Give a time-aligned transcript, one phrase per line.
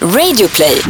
[0.00, 0.82] Radioplay.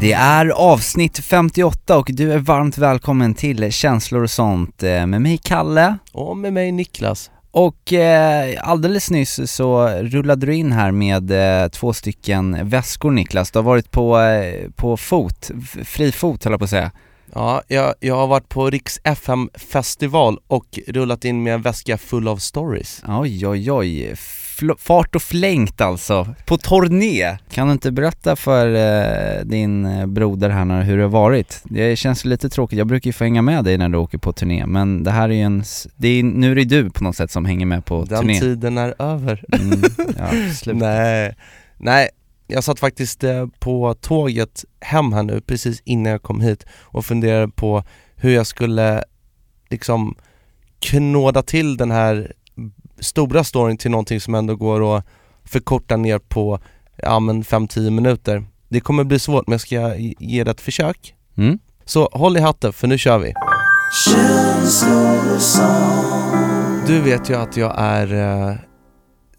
[0.00, 5.22] Det är avsnitt 58 och du är varmt välkommen till Känslor och sånt eh, med
[5.22, 7.30] mig Kalle Och med mig Niklas.
[7.52, 11.30] Och eh, alldeles nyss så rullade du in här med
[11.62, 15.50] eh, två stycken väskor Niklas, du har varit på, eh, på fot,
[15.84, 16.90] fri fot höll jag på att säga.
[17.34, 21.98] Ja, jag, jag har varit på Riks FM festival och rullat in med en väska
[21.98, 23.02] full av stories.
[23.08, 24.14] Oj oj oj,
[24.78, 27.38] fart och flängt alltså, på turné!
[27.50, 31.60] Kan du inte berätta för eh, din eh, broder här hur det har varit?
[31.64, 34.32] Det känns lite tråkigt, jag brukar ju få hänga med dig när du åker på
[34.32, 35.64] turné men det här är ju en,
[35.96, 38.40] det är, nu är det du på något sätt som hänger med på Den turné
[38.40, 39.44] tiden är över.
[39.52, 39.82] mm,
[40.18, 40.72] ja.
[40.72, 41.34] Nej,
[41.76, 42.08] nej,
[42.46, 47.04] jag satt faktiskt eh, på tåget hem här nu precis innan jag kom hit och
[47.04, 47.84] funderade på
[48.16, 49.04] hur jag skulle
[49.70, 50.14] liksom
[50.78, 52.32] knåda till den här
[53.02, 55.06] stora storyn till någonting som ändå går att
[55.44, 56.58] förkorta ner på,
[56.96, 58.44] ja men 5-10 minuter.
[58.68, 60.14] Det kommer bli svårt men jag ska ge-
[60.44, 61.14] det ett försök.
[61.36, 61.58] Mm.
[61.84, 63.32] Så håll i hatten för nu kör vi.
[66.86, 68.14] Du vet ju att jag är
[68.50, 68.54] eh,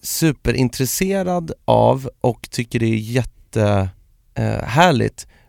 [0.02, 3.90] superintresserad av och tycker det är jätte
[4.36, 4.64] eh,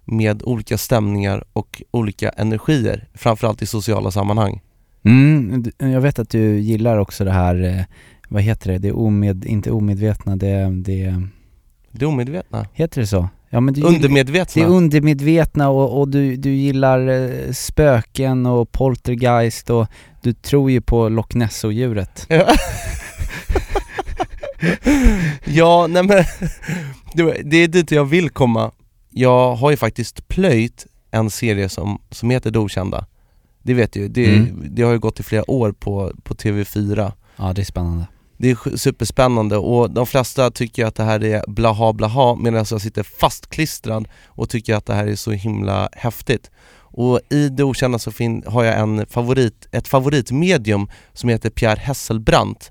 [0.04, 4.60] med olika stämningar och olika energier, framförallt i sociala sammanhang.
[5.04, 7.84] Mm, jag vet att du gillar också det här, eh,
[8.28, 11.22] vad heter det, det är omed, inte omedvetna, det, det,
[11.90, 13.28] Det omedvetna, heter det så?
[13.50, 14.62] Ja men du undermedvetna.
[14.62, 19.86] Det är undermedvetna och, och du, du gillar eh, spöken och poltergeist och
[20.22, 22.26] du tror ju på Loch Ness-djuret.
[22.28, 22.46] Ja.
[25.44, 26.24] ja, nej men
[27.14, 28.70] det, det är dit jag vill komma.
[29.10, 33.06] Jag har ju faktiskt plöjt en serie som, som heter Det Okända.
[33.64, 34.66] Det vet du ju, det, Mm.
[34.70, 37.12] det har ju gått i flera år på, på TV4.
[37.36, 38.06] Ja det är spännande.
[38.36, 42.80] Det är superspännande och de flesta tycker att det här är blaha blaha medan jag
[42.80, 46.50] sitter fastklistrad och tycker att det här är så himla häftigt.
[46.96, 51.80] Och i det okända så fin- har jag en favorit, ett favoritmedium som heter Pierre
[51.80, 52.70] Hesselbrandt.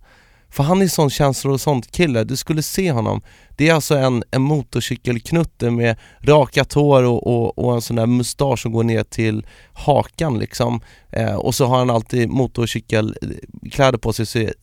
[0.53, 3.21] För han är sån känslor och sånt kille, du skulle se honom.
[3.57, 8.05] Det är alltså en, en motorcykelknutte med rakat hår och, och, och en sån där
[8.05, 10.81] mustasch som går ner till hakan liksom.
[11.11, 14.53] Eh, och så har han alltid motorcykelkläder på sig, ser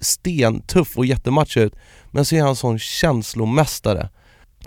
[0.00, 1.74] stentuff och jättemacho ut.
[2.10, 4.08] Men så är han en sån känslomästare.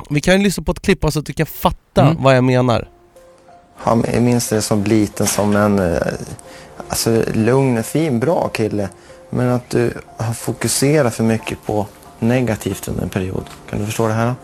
[0.10, 2.24] Vi kan ju lyssna på ett klipp så att du kan fatta Mm.
[2.24, 2.90] vad jag menar.
[3.76, 6.02] Han jag minns det som liten som en eh,
[6.88, 8.90] alltså, lugn, fin, bra kille.
[9.36, 11.86] Men att du har fokuserat för mycket på
[12.20, 13.44] negativt under en period.
[13.70, 14.36] Kan du förstå det här?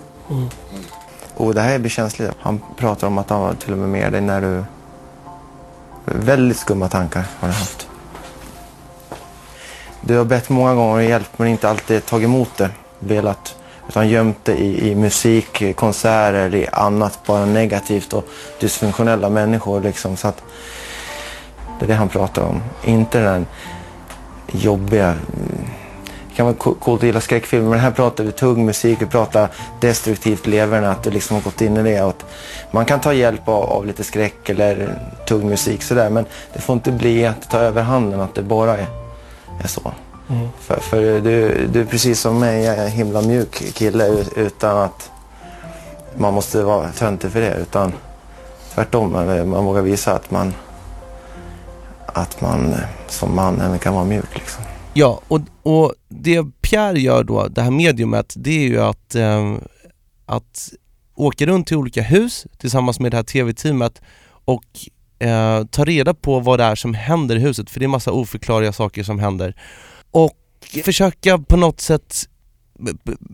[1.35, 2.31] Och det här blir känsligt.
[2.39, 4.63] Han pratar om att han var till och med med dig när du...
[6.05, 7.88] Väldigt skumma tankar har du haft.
[10.01, 12.69] Du har bett många gånger om hjälp men inte alltid tagit emot det.
[12.99, 13.55] Velat.
[13.88, 18.28] Utan gömt det i, i musik, konserter, i annat bara negativt och
[18.59, 19.81] dysfunktionella människor.
[19.81, 20.17] Liksom.
[20.17, 20.44] Så att
[21.79, 22.63] det är det han pratar om.
[22.83, 23.45] Inte den
[24.51, 25.07] jobbiga...
[25.07, 25.69] mm,
[26.29, 29.05] Det kan vara co- coolt att gilla skräckfilmer men här pratar vi tung musik, vi
[29.05, 29.49] pratar
[29.81, 32.01] destruktivt leverne, att du liksom har gått in i det.
[32.01, 32.25] Och att
[32.71, 36.73] man kan ta hjälp av, av lite skräck eller tung musik sådär men det får
[36.73, 38.85] inte bli att det tar överhanden, att det bara är,
[39.63, 39.91] är så.
[40.59, 44.77] För, för du, du är precis som mig, jag är en himla mjuk kille utan
[44.77, 45.11] att
[46.17, 47.55] man måste vara töntig för det.
[47.61, 47.93] Utan
[48.75, 49.11] tvärtom,
[49.51, 50.53] man vågar visa att man,
[52.14, 54.36] att man eh, som man även kan vara mjuk.
[54.36, 54.64] Liksom.
[54.94, 59.56] Ja, och, och det Pierre gör då, det här mediumet, det är ju att, eh,
[60.25, 60.70] att
[61.16, 64.02] åka runt till olika hus tillsammans med det här TV-teamet
[64.46, 64.66] och
[65.20, 68.12] eh, ta reda på vad det är som händer i huset, för det är massa
[68.12, 69.56] oförklarliga saker som händer.
[70.12, 70.34] Och
[70.84, 72.30] försöka på något sätt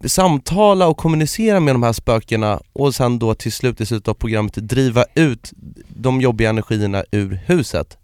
[0.06, 4.14] samtala och kommunicera med de här spökena och sen då till slut i slutet av
[4.14, 5.54] programmet driva ut
[5.88, 7.98] de jobbiga energierna ur huset.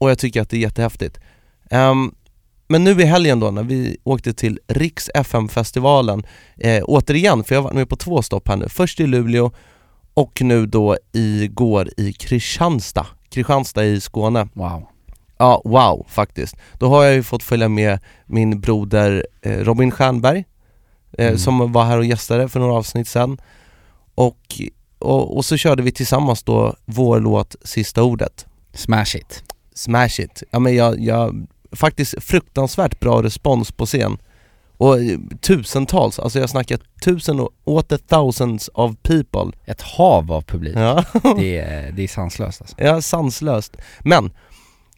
[0.00, 1.20] Och jag tycker att det är jättehäftigt.
[1.70, 2.14] Ehm,
[2.68, 6.22] men nu i helgen då när vi åkte till Riks FM-festivalen,
[6.56, 9.52] eh, återigen, för jag varit med på två stopp här nu, först i Luleå
[10.14, 14.48] och nu då igår i Kristianstad, Kristianstad i Skåne.
[14.52, 14.86] Wow.
[15.38, 16.56] Ja, wow faktiskt.
[16.78, 20.44] Då har jag ju fått följa med min broder eh, Robin Stjernberg
[21.18, 21.38] eh, Mm.
[21.38, 23.40] som var här och gästade för några avsnitt sedan
[24.14, 24.60] och,
[24.98, 29.42] och, och så körde vi tillsammans då vår låt Sista ordet Smash it.
[29.74, 30.42] Smash it.
[30.50, 34.18] Ja men jag, jag, faktiskt fruktansvärt bra respons på scen
[34.76, 39.52] Och eh, tusentals, alltså jag snackar tusen och åter thousands of people.
[39.66, 40.76] Ett hav av publik.
[40.76, 41.04] Ja,
[41.36, 42.76] Det, är, det är sanslöst alltså.
[42.78, 43.76] ja sanslöst.
[44.00, 44.30] Men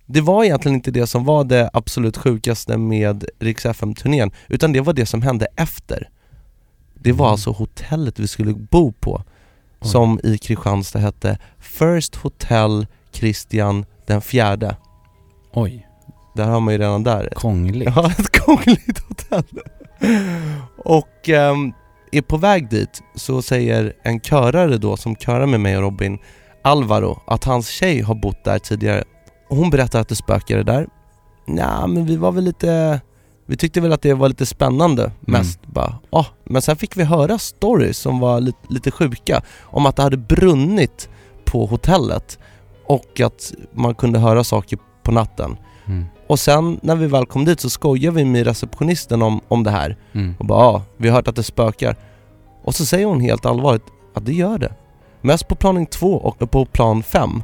[0.07, 4.81] det var egentligen inte det som var det absolut sjukaste med Rix FM-turnén, utan det
[4.81, 6.09] var det som hände efter.
[6.95, 7.33] Det var Mm.
[7.33, 9.23] alltså hotellet vi skulle bo på,
[9.81, 9.89] Oj.
[9.89, 14.76] som i Kristianstad hette First Hotel Christian den fjärde.
[15.52, 15.87] Oj,
[16.34, 17.93] Där har man ju redan där krångligt.
[17.96, 19.60] Ja, ett krångligt hotell.
[20.84, 21.72] Och ehm,
[22.12, 26.19] är på väg dit så säger en körare då som körar med mig och Robin,
[26.62, 29.04] Alvaro, att hans tjej har bott där tidigare.
[29.49, 30.87] Och hon berättar att det spökade där.
[31.46, 33.00] Ja, men vi var väl lite...
[33.46, 36.25] Vi tyckte väl att det var lite spännande mest bara, ah.
[36.44, 40.16] Men sen fick vi höra stories som var lite, lite sjuka om att det hade
[40.16, 41.08] brunnit
[41.44, 42.38] på hotellet
[42.87, 45.56] och att man kunde höra saker på natten.
[45.87, 46.05] Mm.
[46.26, 49.70] Och sen när vi väl kom dit så skojade vi med receptionisten om, om det
[49.70, 50.34] här Mm.
[50.38, 51.96] och bara ja, vi har hört att det spökar.
[52.64, 54.75] Och så säger hon helt allvarligt att det gör det.
[55.20, 57.43] Mest på planing 2 och på plan 5.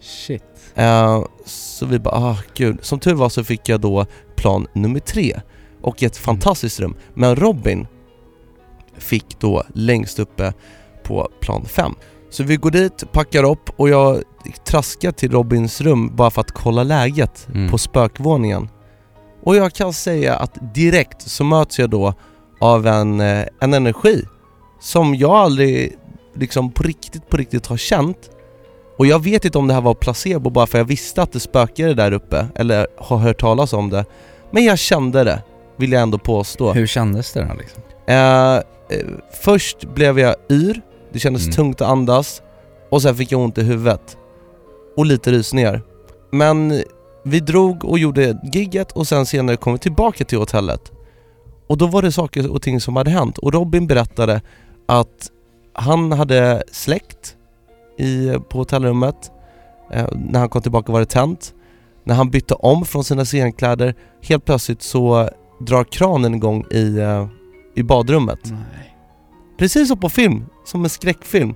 [0.00, 0.42] Shit.
[0.74, 2.78] Eh, så vi bara ah gud.
[2.82, 4.06] Som tur var så fick jag då
[4.36, 5.40] plan nummer 3
[5.82, 6.96] och ett fantastiskt rum.
[7.14, 7.86] Men Robin
[8.98, 10.52] fick då längst uppe
[11.02, 11.94] på plan 5.
[12.30, 14.22] Så vi går dit, packar upp och jag
[14.64, 17.70] traskar till Robins rum bara för att kolla läget Mm.
[17.70, 18.68] på spökvåningen.
[19.44, 22.14] Och jag kan säga att direkt så möts jag då
[22.60, 24.24] av en, eh, en energi
[24.80, 25.96] som jag aldrig
[26.36, 28.30] liksom på riktigt, på riktigt har känt.
[28.98, 31.40] Och jag vet inte om det här var placebo bara för jag visste att det
[31.40, 34.04] spökade där uppe, eller har hört talas om det.
[34.50, 35.42] Men jag kände det,
[35.76, 36.72] vill jag ändå påstå.
[36.72, 37.82] Hur kändes det då liksom?
[38.06, 38.60] Eh, eh,
[39.42, 40.80] först blev jag yr,
[41.12, 41.52] det kändes Mm.
[41.54, 42.42] tungt att andas
[42.90, 44.16] och sen fick jag ont i huvudet.
[44.96, 45.82] Och lite rysningar.
[46.32, 46.82] Men
[47.24, 50.92] vi drog och gjorde gigget och sen senare kom vi tillbaka till hotellet.
[51.66, 54.40] Och då var det saker och ting som hade hänt och Robin berättade
[54.86, 55.30] att
[55.72, 57.36] han hade släckt
[57.98, 59.32] i, på hotellrummet.
[59.92, 61.54] Eh, när han kom tillbaka var det tänt.
[62.04, 65.28] När han bytte om från sina scenkläder, helt plötsligt så
[65.60, 67.28] drar kranen igång i, eh,
[67.74, 68.38] i badrummet.
[68.44, 68.96] Nej.
[69.58, 71.54] Precis som på film, som en skräckfilm.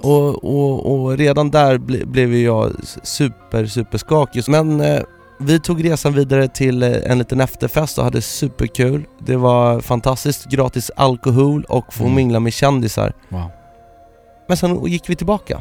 [0.00, 4.44] Och, och, och redan där ble, blev jag super, super skakig.
[4.48, 5.02] Men eh,
[5.38, 9.04] vi tog resan vidare till eh, en liten efterfest och hade superkul.
[9.18, 12.14] Det var fantastiskt, gratis alkohol och få Mm.
[12.16, 13.12] mingla med kändisar.
[13.28, 13.50] Wow.
[14.48, 15.60] Men sen gick vi tillbaka.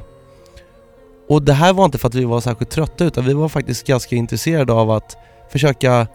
[1.30, 3.88] Och det här var inte för att vi var särskilt trötta utan vi var faktiskt
[3.88, 5.18] ganska intresserade av att
[5.50, 6.08] försöka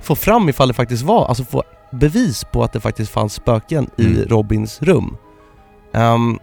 [0.00, 1.62] få fram ifall det faktiskt var, alltså få
[1.92, 4.24] bevis på att det faktiskt fanns spöken i Mm.
[4.28, 5.16] Robins rum.
[5.92, 6.38] Ehm,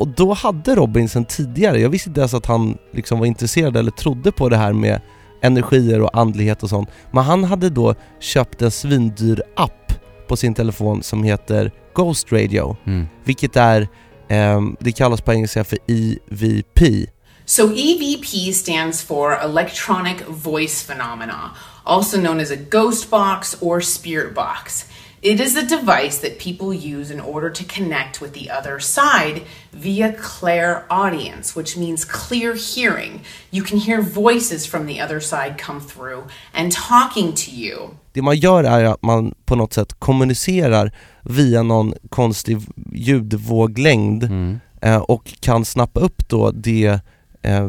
[0.00, 3.76] och då hade Robin sen tidigare, jag visste inte ens att han liksom var intresserad
[3.76, 5.00] eller trodde på det här med
[5.42, 6.88] energier och andlighet och sånt.
[7.10, 9.92] Men han hade då köpt en svindyr app
[10.28, 13.06] på sin telefon som heter Ghost Radio Mm.
[13.24, 13.88] vilket är,
[14.28, 17.06] ehm, det kallas på engelska för EVP.
[17.44, 21.50] So, EVP stands for Electronic Voice Phenomena,
[21.84, 24.86] also known as a ghost box or spirit box.
[25.22, 29.42] It is a device that people use in order to connect with the other side
[29.70, 33.20] via clairaudience, which means clear hearing.
[33.50, 36.22] You can hear voices from the other side come through
[36.54, 37.76] and talking to you.
[38.12, 42.58] Det man gör är att man på något sätt kommunicerar via någon konstig
[42.92, 44.60] ljudvåglängd Mm.
[44.82, 47.00] eh, och kan snappa upp då det
[47.42, 47.68] eh,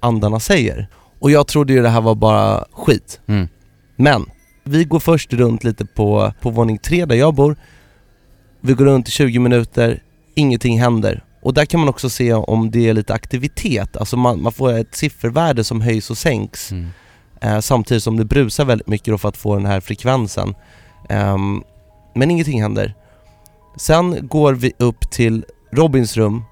[0.00, 0.88] andarna säger.
[1.18, 3.20] Och jag trodde ju det här var bara skit.
[3.26, 3.48] Mm.
[3.96, 4.26] Men
[4.64, 7.56] vi går först runt lite på, på våning tre där jag bor.
[8.60, 10.02] Vi går runt i 20 minuter,
[10.34, 11.24] ingenting händer.
[11.42, 14.72] Och där kan man också se om det är lite aktivitet, alltså man, man får
[14.72, 16.86] ett siffervärde som höjs och sänks Mm.
[17.40, 20.54] eh, samtidigt som det brusar väldigt mycket då för att få den här frekvensen.
[21.08, 21.62] Ehm,
[22.14, 22.94] men ingenting händer.
[23.76, 26.44] Sen går vi upp till Robins rum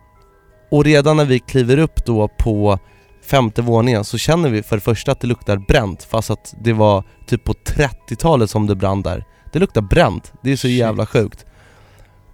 [0.70, 2.78] och redan när vi kliver upp då på
[3.28, 6.72] femte våningen så känner vi för det första att det luktar bränt fast att det
[6.72, 9.24] var typ på 30-talet som det brann där.
[9.52, 11.46] Det luktar bränt, det är så jävla sjukt.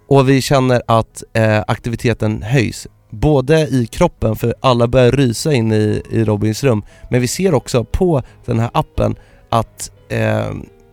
[0.08, 5.72] Och vi känner att eh, aktiviteten höjs, både i kroppen för alla börjar rysa in
[5.72, 9.16] i, i Robins rum, men vi ser också på den här appen
[9.50, 10.50] att, eh,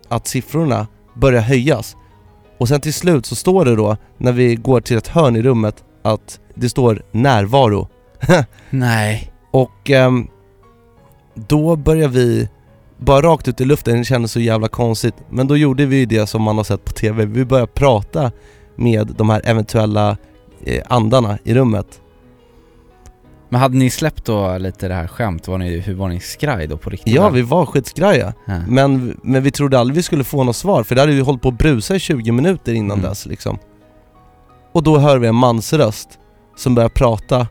[0.08, 1.96] att siffrorna börjar höjas.
[2.58, 5.42] Och sen till slut så står det då, när vi går till ett hörn i
[5.42, 7.88] rummet, att det står närvaro.
[8.70, 9.31] Nej.
[9.52, 10.28] Och ehm,
[11.36, 12.50] då börjar vi
[12.98, 15.16] bara rakt ut i luften, det kändes så jävla konstigt.
[15.30, 18.32] Men då gjorde vi det som man har sett på TV, vi började prata
[18.76, 20.18] med de här eventuella
[20.64, 22.02] eh, andarna i rummet.
[23.50, 25.48] Men hade ni släppt då lite det här skämt?
[25.48, 27.14] Var ni, hur var ni skraj då på riktigt?
[27.14, 28.54] Ja vi var skitskraja, Ja.
[28.68, 31.42] men, men vi trodde aldrig vi skulle få något svar för det hade ju hållit
[31.42, 33.10] på att brusa i 20 minuter innan Mm.
[33.10, 33.58] dess liksom
[34.72, 36.10] Och då hör vi en mansröst
[36.58, 37.48] som börjar prata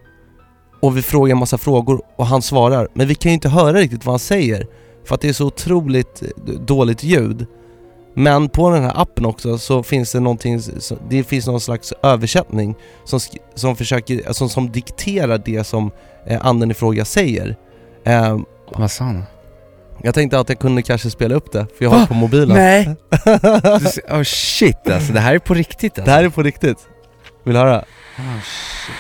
[0.81, 3.73] och vi frågar en massa frågor och han svarar, men vi kan ju inte höra
[3.79, 4.67] riktigt vad han säger
[5.05, 7.47] för att det är så otroligt eh, dåligt ljud
[8.15, 10.61] Men på den här appen också så finns det någonting,
[11.09, 13.21] det finns någon slags översättning som,
[13.55, 15.91] som försöker, alltså, som dikterar det som
[16.27, 17.57] eh, anden i fråga säger
[18.05, 18.39] eh,
[18.73, 19.23] Vad sa han?
[20.03, 22.03] jag tänkte att jag kunde kanske spela upp det, för jag har Va?
[22.03, 22.97] det på mobilen Nej!
[24.11, 26.05] Oh shit alltså, det här är på riktigt alltså.
[26.05, 26.79] Det här är på riktigt
[27.45, 27.79] Vill du höra?
[27.79, 28.95] Oh shit.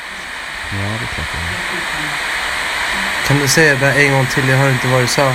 [0.73, 3.27] Ja det är klart det är.
[3.27, 4.49] Kan du säga det en gång till?
[4.49, 5.35] Jag hör inte vad du sa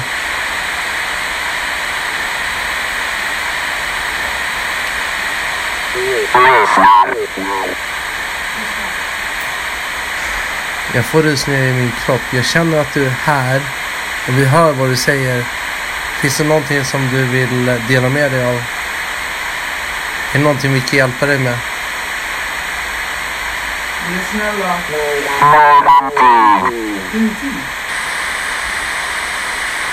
[10.93, 12.21] Jag får rysningar i min kropp.
[12.31, 13.61] Jag känner att du är här
[14.27, 15.45] och vi hör vad du säger.
[16.21, 18.55] Finns det någonting som du vill dela med dig av?
[18.55, 18.61] Är
[20.33, 21.57] det någonting vi kan hjälpa dig med?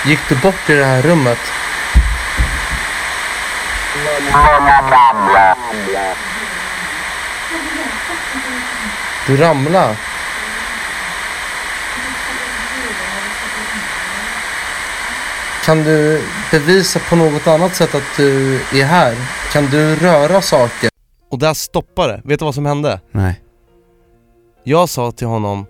[0.05, 1.39] Gick du bort i det här rummet?
[9.27, 9.95] Du ramlade?
[15.65, 19.15] Kan du bevisa på något annat sätt att du är här?
[19.51, 20.89] Kan du röra saker?
[21.31, 22.21] Och där stoppade det.
[22.25, 22.99] Vet du vad som hände?
[23.11, 23.42] Nej.
[24.63, 25.65] Jag sa till honom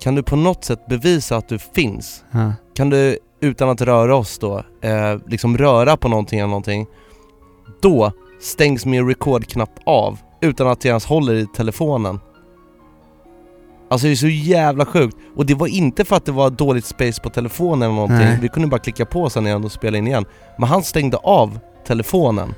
[0.00, 2.24] Kan du på något sätt bevisa att du finns?
[2.30, 2.52] Ja.
[2.74, 6.86] Kan du utan att röra oss då, eh, liksom röra på någonting eller någonting
[7.82, 12.20] Då stängs min recordknapp av utan att jag ens håller i telefonen
[13.90, 16.84] Alltså det är så jävla sjukt, och det var inte för att det var dåligt
[16.84, 18.38] space på telefonen eller någonting, Nej.
[18.42, 20.24] vi kunde bara klicka på sen igen och spela in igen
[20.58, 22.54] Men han stängde av telefonen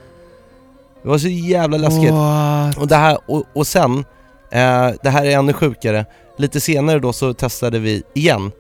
[1.02, 2.78] Det var så jävla läskigt What?
[2.78, 4.04] och det här, och, och sen,
[4.52, 6.04] eh, det här är ännu sjukare,
[6.38, 8.52] lite senare då så testade vi igen.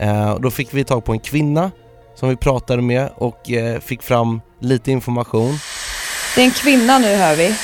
[0.00, 1.70] Eh, och då fick vi tag på en kvinna
[2.14, 5.58] som vi pratade med och eh, fick fram lite information.
[6.34, 7.54] Det är en kvinna nu hör vi.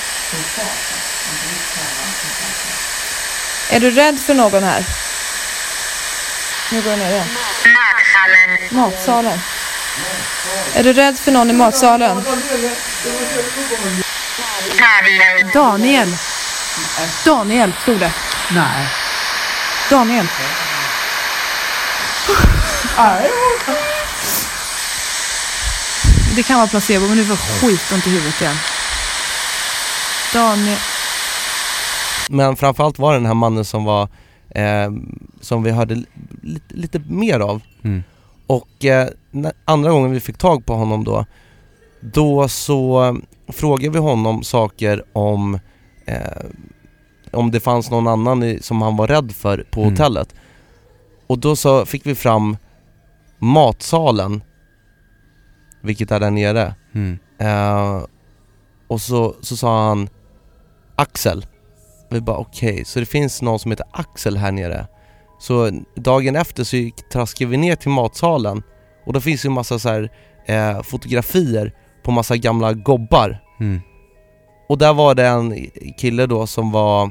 [3.71, 4.87] Är du rädd för någon här?
[6.73, 7.27] Nu går jag ner igen.
[8.71, 9.39] Matsalen.
[10.75, 12.25] Är du rädd för någon i matsalen?
[15.55, 16.09] Daniel.
[17.25, 18.13] Daniel, stod det.
[18.55, 18.89] Nej.
[19.91, 20.27] Daniel.
[26.37, 28.55] Det kan vara placebo, men nu får skitont i huvudet igen.
[30.35, 30.79] Daniel.
[32.29, 34.09] Men framförallt var det den här mannen som var,
[34.55, 34.91] eh,
[35.41, 36.07] som vi hörde li-
[36.43, 37.63] lite, lite mer av.
[37.85, 38.03] Mm.
[38.47, 41.25] Och eh, när, andra gången vi fick tag på honom då,
[42.01, 45.59] då så eh, frågade vi honom saker om
[46.09, 46.47] eh,
[47.33, 49.93] om det fanns någon annan i, som han var rädd för på Mm.
[49.93, 50.35] hotellet.
[51.27, 52.57] Och då så fick vi fram
[53.39, 54.43] matsalen,
[55.83, 56.75] vilket är där nere.
[56.95, 57.19] Mm.
[57.39, 58.03] Eh,
[58.89, 60.09] och så, så sa han
[60.97, 61.47] Axel.
[62.11, 64.87] Vi bara okej, så det finns någon som heter Axel här nere.
[65.41, 68.63] Så dagen efter så gick, traskade vi ner till matsalen
[69.07, 70.11] och då finns ju massa så här,
[70.47, 71.73] eh, fotografier
[72.03, 73.39] på massa gamla gobbar.
[73.61, 73.81] Mm.
[74.69, 75.55] Och där var det en
[75.99, 77.11] kille då som var,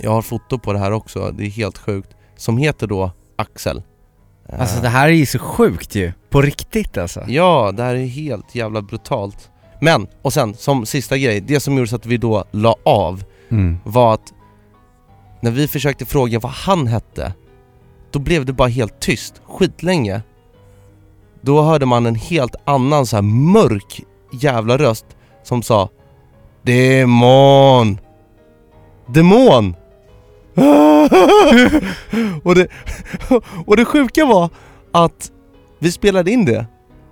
[0.00, 3.82] jag har foto på det här också, det är helt sjukt, som heter då Axel.
[4.48, 7.24] Eh, Alltså det här är ju så sjukt ju, på riktigt alltså.
[7.28, 9.50] Ja, det här är helt jävla brutalt.
[9.80, 13.24] Men, och sen som sista grej, det som gjorde så att vi då la av
[13.50, 13.78] Mm.
[13.84, 14.32] var att
[15.40, 17.32] när vi försökte fråga vad han hette,
[18.10, 20.22] då blev det bara helt tyst, skitlänge.
[21.40, 24.00] Då hörde man en helt annan så här mörk
[24.32, 25.06] jävla röst
[25.42, 25.88] som sa
[26.68, 27.98] Demon!
[29.06, 29.74] Demon!
[32.44, 32.68] och, det,
[33.66, 34.50] och det sjuka var
[34.92, 35.30] att
[35.78, 36.66] vi spelade in det,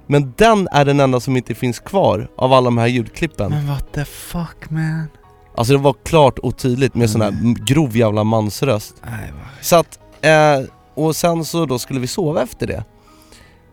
[0.07, 3.51] men den är den enda som inte finns kvar av alla de här ljudklippen.
[3.51, 5.09] Men what the fuck man?
[5.57, 8.95] Alltså det var klart och tydligt med sån här m- grov jävla mansröst.
[9.05, 9.65] Nej, vad...
[9.65, 10.61] Så att, eh,
[10.95, 12.85] och sen så då skulle vi sova efter det.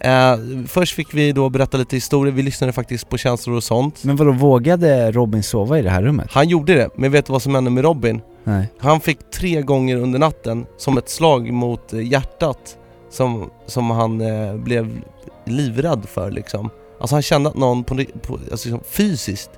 [0.04, 4.04] Eh, först fick vi då berätta lite historier, vi lyssnade faktiskt på känslor och sånt.
[4.04, 6.28] Men vadå, vågade Robin sova i det här rummet?
[6.32, 8.22] Han gjorde det, men vet du vad som hände med Robin?
[8.44, 8.68] Nej.
[8.80, 12.78] Han fick tre gånger under natten som ett slag mot eh, hjärtat
[13.10, 15.02] som, som han eh, blev
[15.46, 16.70] livrädd för liksom.
[17.00, 19.52] Alltså han kände att någon på, på, alltså liksom fysiskt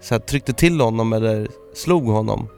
[0.00, 2.48] så här, tryckte till honom eller slog honom.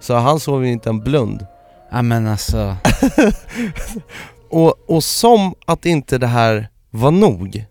[0.00, 1.46] Så han sov ju inte en blund.
[1.90, 2.76] Ja men alltså,
[4.54, 7.66] Och, och som att inte det här var nog,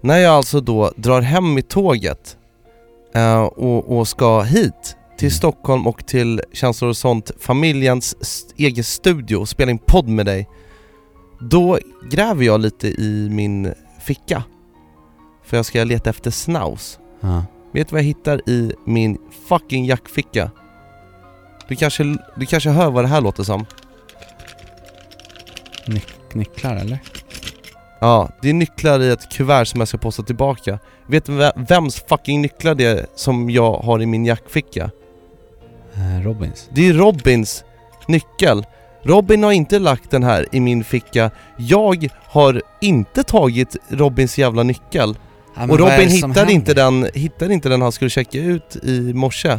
[0.00, 2.36] när jag alltså då drar hem i tåget
[3.14, 5.36] eh, och, och ska hit till Mm.
[5.36, 8.16] Stockholm och till Känslor och sånt, familjens
[8.56, 10.48] egen studio och spela in podd med dig
[11.40, 11.78] Då
[12.10, 14.42] gräver jag lite i min ficka
[15.44, 17.44] För jag ska leta efter snaus ja.
[17.72, 19.18] Vet du vad jag hittar i min
[19.48, 20.50] fucking jackficka?
[21.68, 22.04] Du kanske,
[22.36, 23.66] du kanske hör vad det här låter som?
[25.88, 26.98] Nyc- nycklar eller?
[28.00, 30.78] Ja, det är nycklar i ett kuvert som jag ska posta tillbaka.
[31.06, 34.90] Vet du ve- vems fucking nycklar det är som jag har i min jackficka?
[35.94, 36.68] Eh, Robins.
[36.72, 37.64] Det är Robins
[38.06, 38.66] nyckel.
[39.02, 41.30] Robin har inte lagt den här i min ficka.
[41.56, 45.16] Jag har inte tagit Robins jävla nyckel.
[45.54, 47.02] Ja, men Och vad är Robin det som hittade inte, händer?
[47.02, 49.58] den, hittade inte den han skulle checka ut i morse.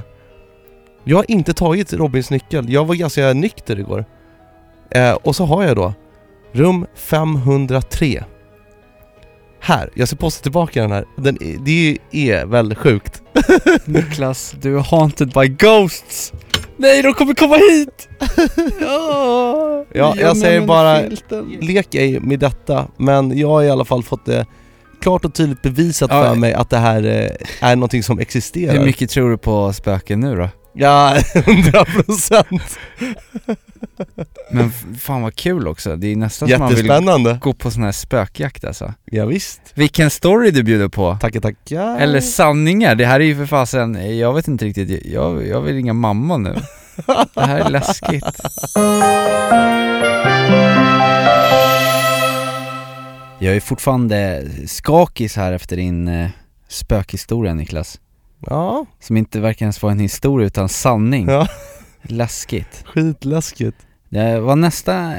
[1.03, 2.69] Jag har inte tagit Robins nyckel.
[2.73, 4.05] Jag var ganska nykter igår.
[4.91, 5.93] Eh, och så har jag då
[6.51, 8.23] rum 503.
[9.61, 11.05] Här, jag ska posta tillbaka den här.
[11.17, 13.21] Den, det är väl sjukt?
[13.85, 16.33] Niklas, du är haunted by ghosts!
[16.77, 18.09] Nej, de kommer komma hit!
[18.81, 21.01] ja, Ja, jag säger bara-
[21.61, 24.45] Lek ej med detta, men jag har i alla fall fått det
[25.01, 26.23] klart och tydligt bevisat Ja.
[26.23, 28.73] för mig att det här eh, är någonting som existerar.
[28.73, 30.49] Hur mycket tror du på spöken nu då?
[30.73, 32.79] Ja, 100 procent.
[34.51, 37.91] Men fan vad kul också, det är nästan som man vill gå på sån här
[37.91, 39.61] spökjakt alltså Ja, visst.
[39.73, 41.17] Vilken story du bjuder på!
[41.21, 41.99] Tackar, tackar.
[41.99, 45.75] Eller sanningar, det här är ju för fasen, jag vet inte riktigt, jag, jag vill
[45.75, 46.55] ringa mamma nu
[47.33, 48.23] Det här är läskigt
[53.39, 56.29] Jag är fortfarande skakis här efter din eh,
[56.67, 57.99] spökhistoria Niklas
[58.39, 61.47] Ja, Som inte verkar ens vara en historia utan sanning Ja.
[62.01, 63.77] Läskigt skitläskigt.
[64.09, 65.11] Jag var nästa,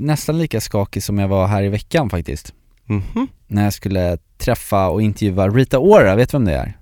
[0.00, 2.52] nästan lika skakig som jag var här i veckan faktiskt
[2.88, 3.28] Mhm.
[3.46, 6.76] När jag skulle träffa och intervjua Rita Ora, vet du vem det är?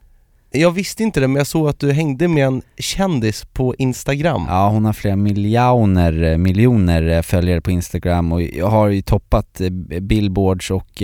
[0.56, 4.46] Jag visste inte det, men jag såg att du hängde med en kändis på Instagram.
[4.49, 9.02] Ja, hon har flera miljoner, eh, miljoner eh, följare på Instagram och jag har ju
[9.02, 11.02] toppat eh, Billboards och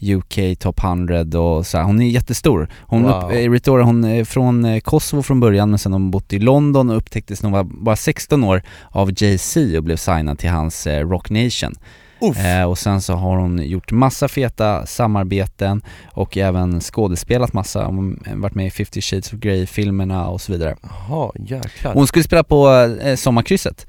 [0.00, 1.84] UK Top 100 och så här.
[1.84, 2.68] Hon är jättestor.
[2.80, 3.10] Hon, Wow.
[3.24, 6.32] upp, eh, Rita Ora, hon är från Kosovo från början men sen har hon bott
[6.32, 10.38] i London och upptäcktes när hon var bara 16 år av Jay-Z och blev signad
[10.38, 11.74] till hans Rock Nation.
[12.20, 18.22] Eh, och sen så har hon gjort massa feta samarbeten och även skådespelat massa, hon
[18.26, 20.76] har varit med i 50 Shades of Grey-filmerna och så vidare.
[20.82, 21.94] Jaha, jäklar.
[21.94, 22.68] Hon skulle spela på
[23.02, 23.86] eh, Sommarkrysset,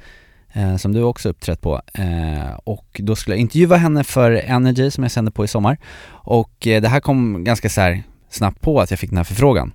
[0.54, 4.92] eh, som du också uppträtt på, eh, och då skulle jag intervjua henne för Energy
[4.92, 5.78] som jag sände på i sommar
[6.10, 9.24] och eh, det här kom ganska så här snabbt på att jag fick den här
[9.24, 9.74] förfrågan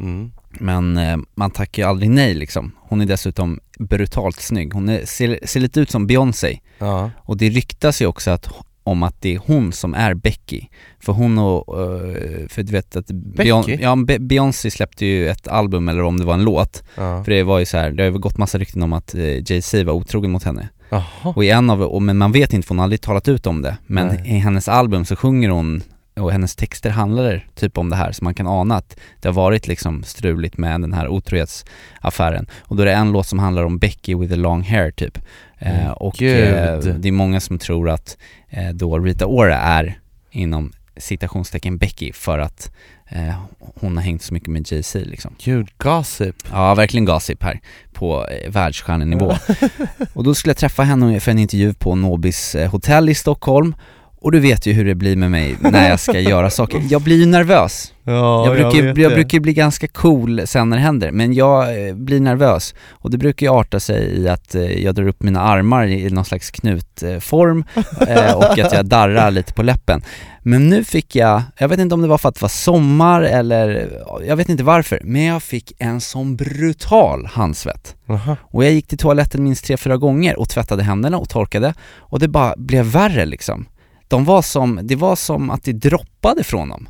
[0.00, 0.32] Mm.
[0.50, 2.72] men eh, man tackar ju aldrig nej liksom.
[2.80, 7.10] Hon är dessutom brutalt snygg, hon är, ser, ser lite ut som Beyoncé Ja.
[7.18, 8.48] och det ryktas ju också att,
[8.84, 10.60] om att det är hon som är Becky.
[11.00, 15.88] För hon och, eh, för du vet att Beyon- ja, Beyoncé släppte ju ett album
[15.88, 16.82] eller om det var en låt.
[16.96, 17.24] Ja.
[17.24, 19.20] För det var ju så här, det har ju gått massa rykten om att eh,
[19.50, 20.68] Jay-Z var otrogen mot henne.
[20.90, 21.02] Jaha.
[21.36, 23.46] Och i en av, och, men man vet inte för hon har aldrig talat ut
[23.46, 23.76] om det.
[23.86, 24.22] Men Nej.
[24.24, 25.82] i hennes album så sjunger hon
[26.20, 29.32] och hennes texter handlar typ om det här så man kan ana att det har
[29.34, 32.46] varit liksom struligt med den här otrohetsaffären.
[32.60, 35.18] Och då är det en låt som handlar om Becky with the long hair typ.
[35.58, 36.54] Eh, Mm, och gud.
[36.54, 38.16] eh, det är många som tror att
[38.48, 39.98] eh, då Rita Ora är
[40.30, 42.72] inom citationstecken Becky för att
[43.08, 43.34] eh,
[43.80, 45.34] hon har hängt så mycket med Jay-Z liksom.
[45.44, 46.36] Gud, gossip.
[46.52, 47.60] Ja, verkligen gossip här
[47.92, 49.34] på eh, världsstjärnenivå.
[50.14, 53.74] och då skulle jag träffa henne för en intervju på Nobis eh, hotell i Stockholm
[54.20, 56.82] och du vet ju hur det blir med mig när jag ska göra saker.
[56.90, 57.92] Jag blir ju nervös.
[58.04, 59.14] Ja, jag, brukar, jag det.
[59.14, 62.74] brukar bli ganska cool sen när det händer, men jag eh, blir nervös.
[62.90, 66.10] Och det brukar ju arta sig i att eh, jag drar upp mina armar i
[66.10, 67.64] någon slags knutform
[68.08, 70.02] eh, och att jag darrar lite på läppen.
[70.42, 73.22] Men nu fick jag, jag vet inte om det var för att det var sommar
[73.22, 73.90] eller,
[74.26, 77.96] jag vet inte varför, men jag fick en sån brutal handsvett.
[78.06, 78.36] Jaha.
[78.42, 82.18] Och jag gick till toaletten minst tre, fyra gånger och tvättade händerna och torkade och
[82.18, 83.66] det bara blev värre liksom.
[84.08, 86.88] De var som, det var som att det droppade från dem.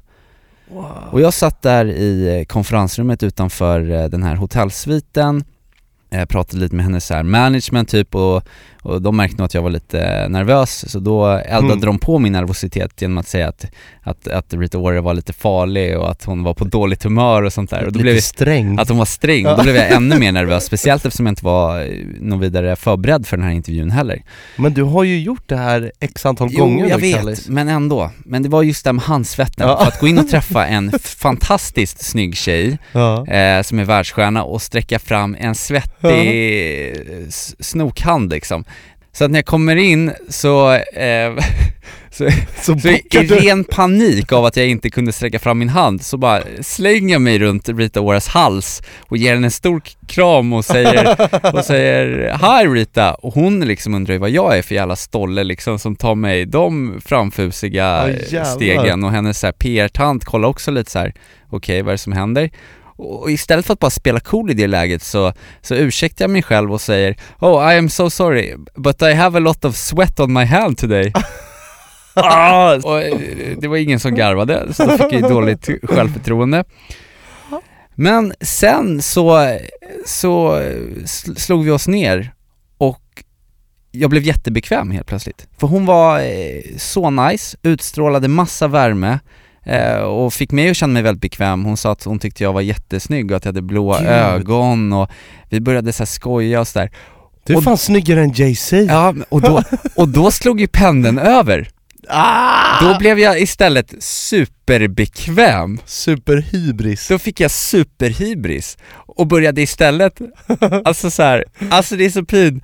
[1.11, 5.44] Och jag satt där i konferensrummet utanför eh, den här hotellsviten
[6.10, 8.42] jag pratade lite med hennes så här management typ och,
[8.82, 11.80] och de märkte nog att jag var lite nervös så då eldade Mm.
[11.80, 13.64] de på min nervositet genom att säga att,
[14.02, 17.52] att, att Rita Ora var lite farlig och att hon var på dåligt humör och
[17.52, 18.78] sånt där och då Lite blev jag, sträng.
[18.78, 21.44] att hon var sträng och då blev jag ännu mer nervös, speciellt eftersom jag inte
[21.44, 21.86] var eh,
[22.20, 24.22] någon vidare förberedd för den här intervjun heller.
[24.56, 27.48] Men du har ju gjort det här x antal Jo, gånger jag nu, vet, Kallis.
[27.48, 28.10] men ändå.
[28.18, 29.78] Men det var just det med handsvetten, Ja.
[29.80, 33.26] för att gå in och träffa en fantastiskt snygg tjej Ja.
[33.26, 38.64] eh, som är världsstjärna och sträcka fram en svettig riktig s- snokhand liksom.
[39.12, 41.32] Så att när jag kommer in så, eh,
[42.11, 42.28] så,
[42.62, 46.16] Så, så i, ren panik av att jag inte kunde sträcka fram min hand så
[46.16, 50.64] bara slänger jag mig runt Rita Oras hals och ger henne en stor kram och
[50.64, 51.16] säger,
[51.56, 52.06] och säger
[52.61, 53.14] Hi Rita!
[53.14, 56.46] Och hon liksom undrar ju vad jag är för jävla stolle liksom som tar mig
[56.46, 58.44] de framfusiga jävlar.
[58.44, 61.14] stegen och hennes PR-tant kollar också lite så här:
[61.50, 62.50] okej vad är det som händer?
[62.98, 65.32] Och istället för att bara spela cool i det läget så,
[65.62, 69.37] så ursäktar jag mig själv och säger Oh I am so sorry, but I have
[69.38, 71.12] a lot of sweat on my hand today.
[72.20, 73.18] Ah, och eh,
[73.58, 76.64] det var ingen som garvade, så då fick jag dåligt självförtroende.
[77.94, 79.56] Men sen så,
[80.06, 82.32] så sl- slog vi oss ner
[82.78, 83.24] och
[83.90, 85.46] jag blev jättebekväm helt plötsligt.
[85.58, 89.18] För hon var eh, så nice, utstrålade massa värme
[90.04, 91.64] och fick mig att känna mig väldigt bekväm.
[91.64, 94.09] Hon sa att hon tyckte jag var jättesnygg och att jag hade blåa Gud.
[94.09, 95.11] ögon och
[95.48, 96.90] vi började så skoja och sådär.
[97.44, 98.72] Du är och- fan snyggare än JC.
[98.72, 99.62] Ja, och då,
[99.96, 101.68] och då slog ju pendeln över.
[102.09, 102.81] Ah!
[102.92, 105.78] Då blev jag istället superbekväm.
[105.85, 107.09] Superhybris.
[107.09, 110.18] Då fick jag superhybris och började istället,
[110.85, 112.62] alltså så här, alltså det är så pin.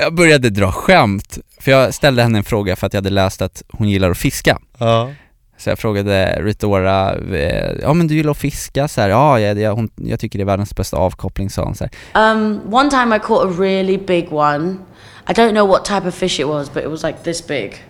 [0.00, 3.42] Jag började dra skämt, för jag ställde henne en fråga för att jag hade läst
[3.42, 4.58] att hon gillar att fiska.
[4.78, 5.12] Ja.
[5.56, 8.88] Så jag frågade Rita Ora, eh, ja men du gillar att fiska?
[8.88, 11.74] Så här, ja, jag, jag, hon, jag tycker det är världens bästa avkoppling sa hon
[11.74, 12.32] så här.
[12.32, 14.76] Um, one time I caught a really big one.
[15.28, 17.84] I don't know what type of fish it was, but it was like this big.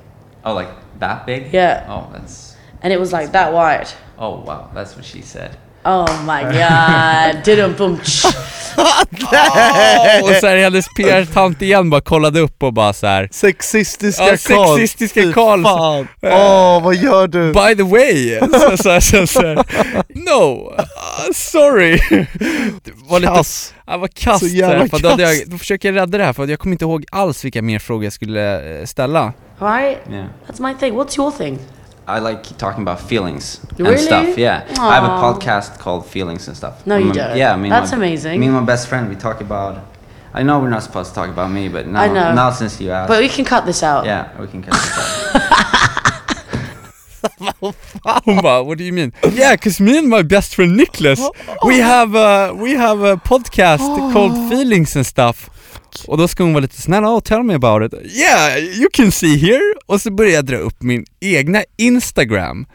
[0.44, 1.54] Oh like that big?
[1.54, 1.82] Yeah.
[1.88, 3.88] Oh that's, And it was like that wide.
[4.18, 5.56] oh wow, that's what she said.
[5.84, 7.44] Oh my god.
[7.44, 7.98] Didn't boom.
[10.22, 13.28] och så här hennes PR-tant igen bara kollade upp och bara så här.
[13.32, 14.76] Sexistiska Ja, Karl.
[14.78, 15.62] sexistiska Karl.
[15.62, 16.08] fan.
[16.22, 17.52] Åh, vad gör du?
[17.52, 19.42] By the way, så, så, så, så,
[20.08, 20.84] no, uh,
[21.34, 21.98] sorry.
[22.84, 23.74] Det var lite, Kass.
[23.86, 25.42] jag var kass Så jävla för då, jag, kass.
[25.46, 28.04] då försöker jag rädda det här för jag kommer inte ihåg alls vilka mer frågor
[28.04, 29.32] jag skulle eh, ställa.
[29.58, 29.98] right?
[30.10, 30.26] Yeah.
[30.48, 30.92] That's my thing.
[30.94, 31.58] What's your thing?
[32.06, 33.92] I like talking about feelings Really?
[33.94, 34.36] and stuff.
[34.38, 36.86] Yeah, I have a podcast called Feelings and Stuff.
[36.86, 37.36] No, you My- don't.
[37.36, 38.40] Yeah, me and That's my, amazing.
[38.40, 39.82] Me and my best friend, we talk about.
[40.34, 42.90] I know we're not supposed to talk about me, but now, I now since you
[42.90, 44.04] asked, But we can cut this out.
[44.04, 46.00] yeah, we can cut this out.
[48.24, 49.12] Hon bara, what do you mean?
[49.36, 51.20] Yeah, cause me and my best friend Nicholas,
[51.66, 55.50] we have a, we have a podcast called Feelings and stuff.
[56.06, 58.00] Och då ska hon vara lite snäll, oh tell me about it.
[58.16, 59.74] Yeah, you can see here.
[59.86, 62.66] Och så börjar jag dra upp min egna Instagram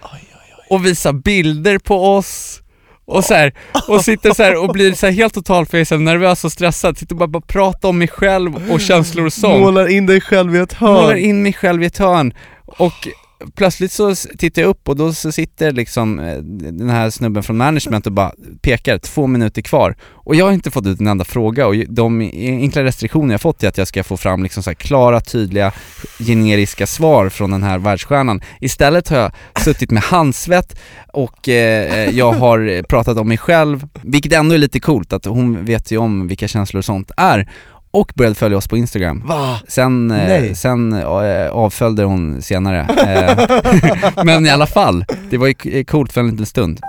[0.69, 2.62] och visa bilder på oss.
[3.05, 3.53] Och så här,
[3.88, 7.19] och sitter så här och blir så här helt totalfejsad, nervös och stressad, sitter och
[7.19, 10.59] bara, bara pratar om mig själv och känslor och sånt Målar in dig själv i
[10.59, 10.93] ett hörn.
[10.93, 12.33] målar in mig själv i ett hörn
[12.65, 13.07] och
[13.56, 17.58] plötsligt så tittar jag upp och då så sitter liksom eh, den här snubben från
[17.58, 21.25] management och bara pekar, två minuter kvar och jag har inte fått ut en enda
[21.25, 24.69] fråga och de enkla restriktioner jag fått är att jag ska få fram liksom så
[24.69, 25.71] här klara, tydliga,
[26.19, 28.41] generiska svar från den här världsstjärnan.
[28.62, 29.32] Istället har jag
[29.63, 30.80] suttit med handsvett
[31.13, 35.25] och eh, eh jag har pratat om mig själv, vilket ändå är lite coolt att
[35.25, 37.49] hon vet ju om vilka känslor och sånt är
[37.91, 39.23] och började följa oss på Instagram.
[39.25, 39.60] Va?
[39.67, 42.80] Sen, eh, sen eh, avföljde hon senare.
[42.82, 46.80] Eh, Men i alla fall, det var ju eh, coolt för en liten stund.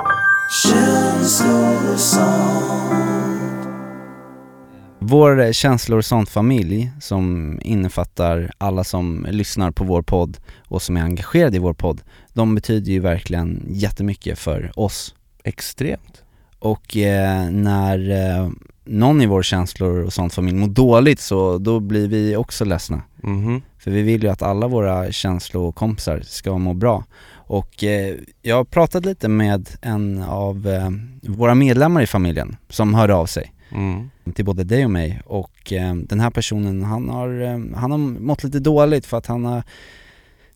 [4.98, 10.36] Vår eh, känslor och sånt familj som innefattar alla som lyssnar på vår podd
[10.68, 15.14] och som är engagerade i vår podd, de betyder ju verkligen jättemycket för oss.
[15.44, 16.22] Extremt.
[16.60, 18.48] Och eh, när eh,
[18.84, 23.02] någon i vår känslor och sånt familj mår dåligt så då blir vi också ledsna.
[23.22, 23.62] Mhm.
[23.78, 27.04] För vi vill ju att alla våra känslokompisar ska må bra.
[27.32, 30.90] Och eh, jag har pratat lite med en av eh,
[31.22, 34.10] våra medlemmar i familjen som hörde av sig Mm.
[34.34, 37.98] till både dig och mig och eh, den här personen han har, eh, han har
[37.98, 39.62] mått lite dåligt för att han har, han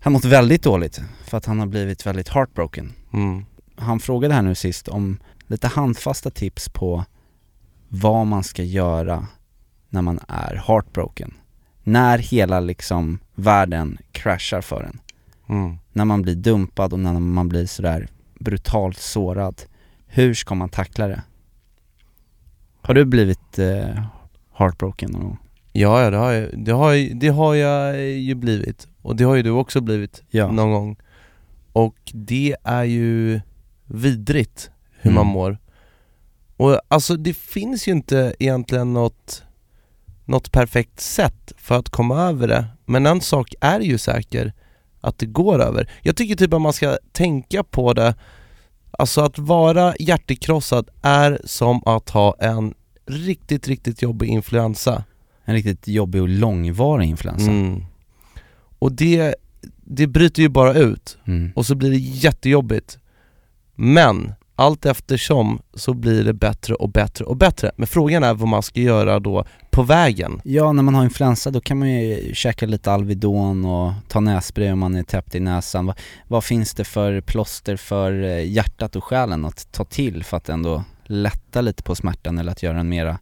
[0.03, 2.93] har mått väldigt dåligt för att han har blivit väldigt heartbroken.
[3.13, 3.45] Mm.
[3.77, 7.05] Han frågade här nu sist om lite handfasta tips på
[7.89, 9.27] vad man ska göra
[9.89, 11.35] när man är heartbroken.
[11.83, 15.01] När hela liksom världen crashar för en.
[15.49, 15.77] Mm.
[15.93, 18.09] När man blir dumpad och när man blir sådär
[18.41, 19.63] brutalt sårad.
[20.07, 21.23] Hur ska man tackla det?
[22.81, 24.05] Har du blivit eh,
[24.55, 25.39] heartbroken någon gång?
[25.73, 28.89] Ja, ja det, har jag, det, har, det har jag ju blivit.
[29.03, 30.53] Och det har ju du också blivit Ja.
[30.53, 30.97] någon gång.
[31.73, 33.41] Och det är ju
[33.85, 34.71] vidrigt
[35.05, 35.33] hur man Mm.
[35.33, 35.59] mår.
[36.57, 39.43] Och alltså det finns ju inte egentligen något,
[40.25, 42.65] något perfekt sätt för att komma över det.
[42.85, 44.53] Men en sak är ju säker,
[45.01, 45.91] att det går över.
[46.03, 48.15] Jag tycker typ att man ska tänka på det,
[48.91, 52.75] alltså att vara hjärtekrossad är som att ha en
[53.07, 55.05] riktigt, riktigt jobbig influensa.
[55.45, 57.51] En riktigt jobbig och långvarig influensa.
[57.51, 57.85] Mm.
[58.79, 59.35] Och det,
[59.85, 61.53] det bryter ju bara ut Mm.
[61.57, 62.99] och så blir det jättejobbigt.
[63.75, 67.71] Men allt eftersom så blir det bättre och bättre och bättre.
[67.77, 70.41] Men frågan är vad man ska göra då på vägen.
[70.45, 74.73] Ja, när man har influensa då kan man ju käka lite Alvedon och ta nässpray
[74.73, 75.87] om man är täppt i näsan.
[75.87, 80.37] Vad, vad finns det för plåster för eh, hjärtat och själen att ta till för
[80.37, 83.19] att ändå lätta lite på smärtan eller att göra den mera,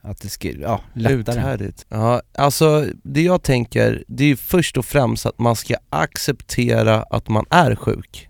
[0.00, 1.20] att det ska, ja, lättare?
[1.20, 1.86] Uthärdigt.
[1.88, 7.02] Ja, alltså det jag tänker, det är ju först och främst att man ska acceptera
[7.02, 8.28] att man är sjuk.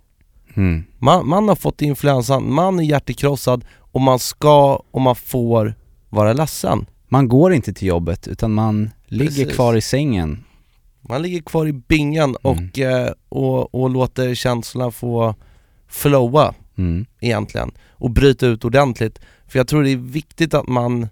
[0.56, 0.84] Mm.
[0.98, 5.74] Man, man har fått influensan, man är hjärtekrossad och man ska och man får
[6.08, 6.86] vara ledsen.
[7.08, 9.54] Man går inte till jobbet utan man ligger Precis.
[9.54, 10.44] kvar i sängen.
[11.00, 15.34] Man ligger kvar i bingen och, eh, och, och låter känslorna få
[15.88, 17.06] flowa Mm.
[17.20, 19.18] egentligen och bryta ut ordentligt.
[19.48, 21.08] För jag tror det är viktigt att man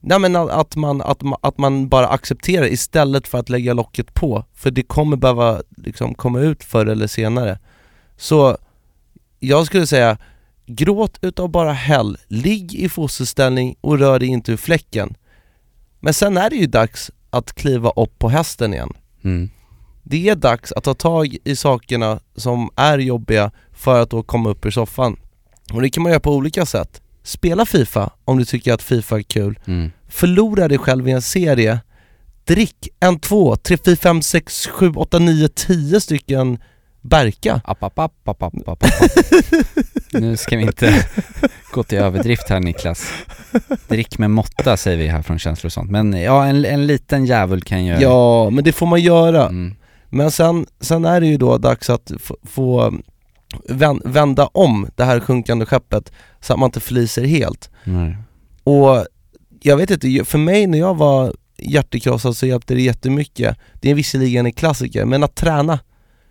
[0.00, 3.74] Nej men att att man, att man, att man bara accepterar istället för att lägga
[3.74, 4.44] locket på.
[4.54, 7.58] För det kommer behöva liksom komma ut förr eller senare.
[8.16, 8.58] Så
[9.40, 10.18] jag skulle säga,
[10.66, 15.14] gråt utav bara häll, ligg i fosterställning och rör dig inte ur fläcken.
[16.00, 18.92] Men sen är det ju dags att kliva upp på hästen igen.
[19.24, 19.50] Mm.
[20.02, 24.50] Det är dags att ta tag i sakerna som är jobbiga för att då komma
[24.50, 25.16] upp ur soffan.
[25.72, 27.02] Och det kan man göra på olika sätt.
[27.22, 29.58] Spela Fifa om du tycker att Fifa är kul.
[29.66, 29.90] Mm.
[30.08, 31.80] Förlora dig själv i en serie.
[32.44, 36.58] Drick en, två, tre, fyra, fem, sex, sju, åtta, nio, tio stycken
[37.04, 37.60] Berka.
[37.64, 38.84] App, app, app, app, app, app.
[40.12, 41.06] Nu ska vi inte
[41.72, 43.12] gå till överdrift här Niklas.
[43.88, 45.90] Drick med måtta säger vi här från känslor och sånt.
[45.90, 49.42] Men ja, en, en liten jävel kan göra Ja, men det får man göra.
[49.42, 49.74] Mm.
[50.10, 52.94] Men sen, sen är det ju då dags att få, få
[53.68, 57.70] vän, vända om det här sjunkande skeppet så att man inte förliser helt.
[57.84, 58.16] Nej.
[58.64, 59.06] Och
[59.62, 63.58] jag vet inte, för mig när jag var hjärtekrossad så hjälpte det jättemycket.
[63.74, 65.78] Det är visserligen en klassiker, men att träna.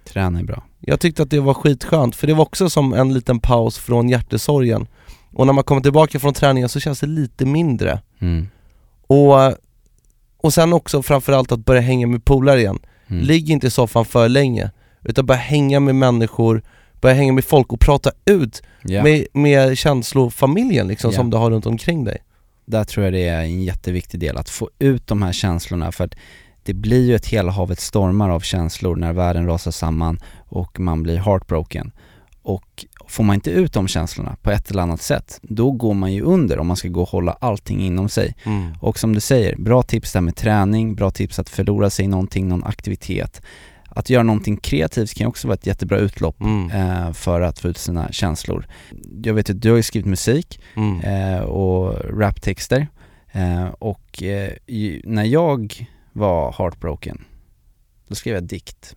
[0.06, 0.64] Träna är bra.
[0.80, 4.10] Jag tyckte att det var skitskönt, för det var också som en liten paus från
[4.10, 4.88] hjärtesorgen.
[5.34, 8.02] Och när man kommer tillbaka från träningen så känns det lite mindre.
[8.20, 8.48] Mm.
[9.08, 9.36] Och,
[10.38, 12.80] och sen också framförallt att börja hänga med polare igen.
[13.08, 13.24] Mm.
[13.24, 16.64] Ligg inte i soffan för länge, utan börja hänga med människor,
[17.02, 19.04] börja hänga med folk och prata ut Ja.
[19.04, 21.18] med, med känslofamiljen liksom Ja.
[21.18, 22.18] som du har runt omkring dig.
[22.66, 26.04] Där tror jag det är en jätteviktig del, att få ut de här känslorna för
[26.04, 26.16] att
[26.64, 31.04] det blir ju ett hela havet stormar av känslor när världen rasar samman och man
[31.04, 31.92] blir heartbroken.
[32.42, 36.14] Och får man inte ut de känslorna på ett eller annat sätt, då går man
[36.14, 38.36] ju under om man ska gå och hålla allting inom sig.
[38.82, 42.08] Och som du säger, bra tips där med träning, bra tips att förlora sig i
[42.08, 43.42] någonting, någon aktivitet.
[43.96, 46.72] Att göra någonting kreativt kan också vara ett jättebra utlopp Mm.
[46.72, 48.68] eh, för att få ut sina känslor.
[49.24, 51.00] Jag vet att du har ju skrivit musik Mm.
[51.02, 52.88] eh, och raptexter
[53.32, 54.50] eh, och eh,
[55.04, 57.26] när jag var heartbroken,
[58.08, 58.96] då skrev jag dikt.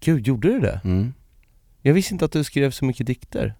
[0.00, 0.80] Gud, gjorde du det?
[0.84, 1.14] Mm.
[1.82, 3.54] Jag visste inte att du skrev så mycket dikter.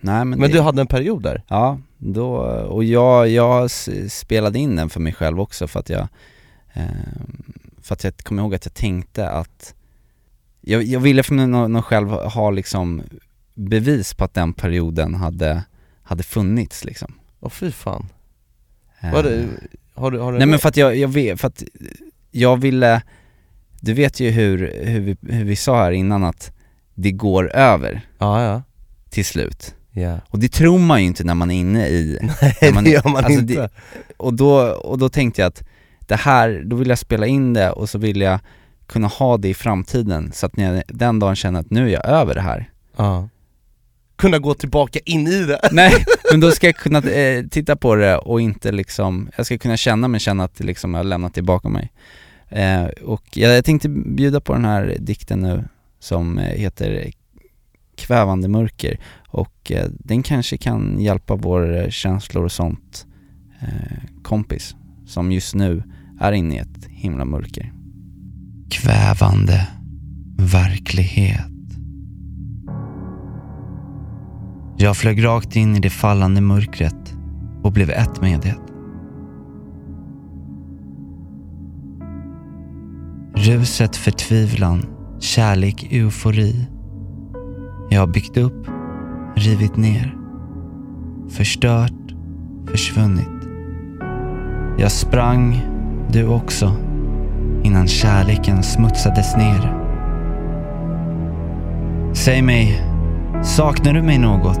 [0.00, 1.42] Nej men, Men det, du hade en period där?
[1.48, 3.70] Ja, då, och jag, jag
[4.10, 6.08] spelade in den för mig själv också för att jag
[6.72, 6.84] eh,
[7.82, 9.74] För att jag kommer ihåg att jag tänkte att
[10.60, 13.02] Jag, jag ville för mig nå- nå själv ha liksom
[13.54, 15.64] bevis på att den perioden hade,
[16.02, 18.06] hade funnits liksom Åh fy fan.
[19.00, 19.48] Eh, Var det,
[19.94, 21.62] har du, har du Nej men för att jag, jag vet, för att
[22.30, 23.02] jag ville
[23.80, 26.52] Du vet ju hur, hur, vi, hur vi sa här innan att
[26.94, 28.62] det går över Ja, ja.
[29.10, 30.18] till slut Ja.
[30.28, 32.18] Och det tror man ju inte när man är inne i
[32.60, 33.54] Nej, man, det gör man alltså inte.
[33.54, 33.70] Det,
[34.16, 35.62] och, då, och då tänkte jag att
[36.06, 38.40] det här, då vill jag spela in det och så vill jag
[38.86, 41.92] kunna ha det i framtiden så att när jag den dagen känner att nu är
[41.92, 43.28] jag över det här Ja.
[44.16, 45.60] Kunna gå tillbaka in i det.
[45.72, 49.58] Nej, men då ska jag kunna eh, titta på det och inte liksom, jag ska
[49.58, 51.92] kunna känna men känna att liksom jag har lämnat det bakom mig.
[52.48, 55.64] Eh, Och jag, jag tänkte bjuda på den här dikten nu
[56.00, 57.10] som eh, heter
[57.96, 58.98] Kvävande mörker
[59.28, 63.06] och eh, den kanske kan hjälpa vår eh, känslor och sånt
[63.60, 65.82] eh, kompis som just nu
[66.20, 67.72] är inne i ett himla mörker
[68.70, 69.68] Kvävande
[70.38, 71.53] verklighet
[74.76, 77.14] Jag flög rakt in i det fallande mörkret
[77.62, 78.56] och blev ett med det.
[83.34, 84.86] Ruset förtvivlan,
[85.20, 86.66] kärlek, eufori.
[87.90, 88.66] Jag har byggt upp,
[89.36, 90.16] rivit ner,
[91.28, 92.14] förstört,
[92.66, 93.28] försvunnit.
[94.78, 95.60] Jag sprang,
[96.08, 96.76] du också,
[97.62, 99.80] innan kärleken smutsades ner.
[102.12, 102.93] Säg mig,
[103.44, 104.60] saknar du mig något?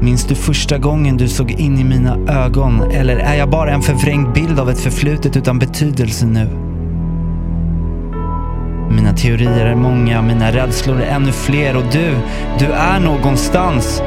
[0.00, 2.90] Minns du första gången du såg in i mina ögon?
[2.90, 6.48] Eller är jag bara en förvrängd bild av ett förflutet utan betydelse nu?
[8.90, 12.16] Mina teorier är många, mina rädslor är ännu fler och du,
[12.58, 14.02] du är någonstans.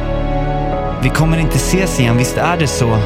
[1.04, 2.98] Vi kommer inte ses igen, visst är det så?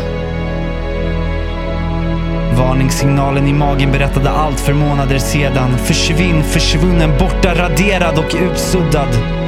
[2.57, 5.77] Varningssignalen i magen berättade allt för månader sedan.
[5.77, 9.42] Försvinn, försvunnen, borta, raderad och utsuddad.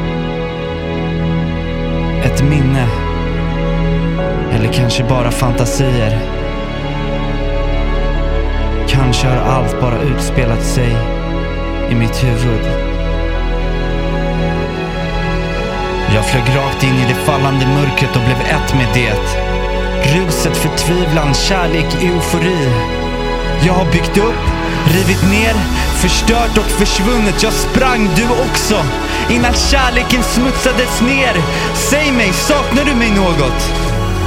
[2.50, 2.88] Minne.
[4.54, 6.20] Eller kanske bara fantasier.
[8.88, 10.96] Kanske har allt bara utspelat sig
[11.92, 12.66] i mitt huvud.
[16.14, 19.46] Jag flög rakt in i det fallande mörkret och blev ett med det.
[20.16, 22.70] Ruset, förtvivlan, kärlek, eufori.
[23.66, 24.55] Jag har byggt upp,
[24.94, 25.56] rivit ner,
[26.02, 27.44] förstört och försvunnit.
[27.44, 28.86] Jag sprang, du också.
[29.30, 31.36] Innan kärleken smutsades ner.
[31.74, 33.72] Säg mig, saknar du mig något?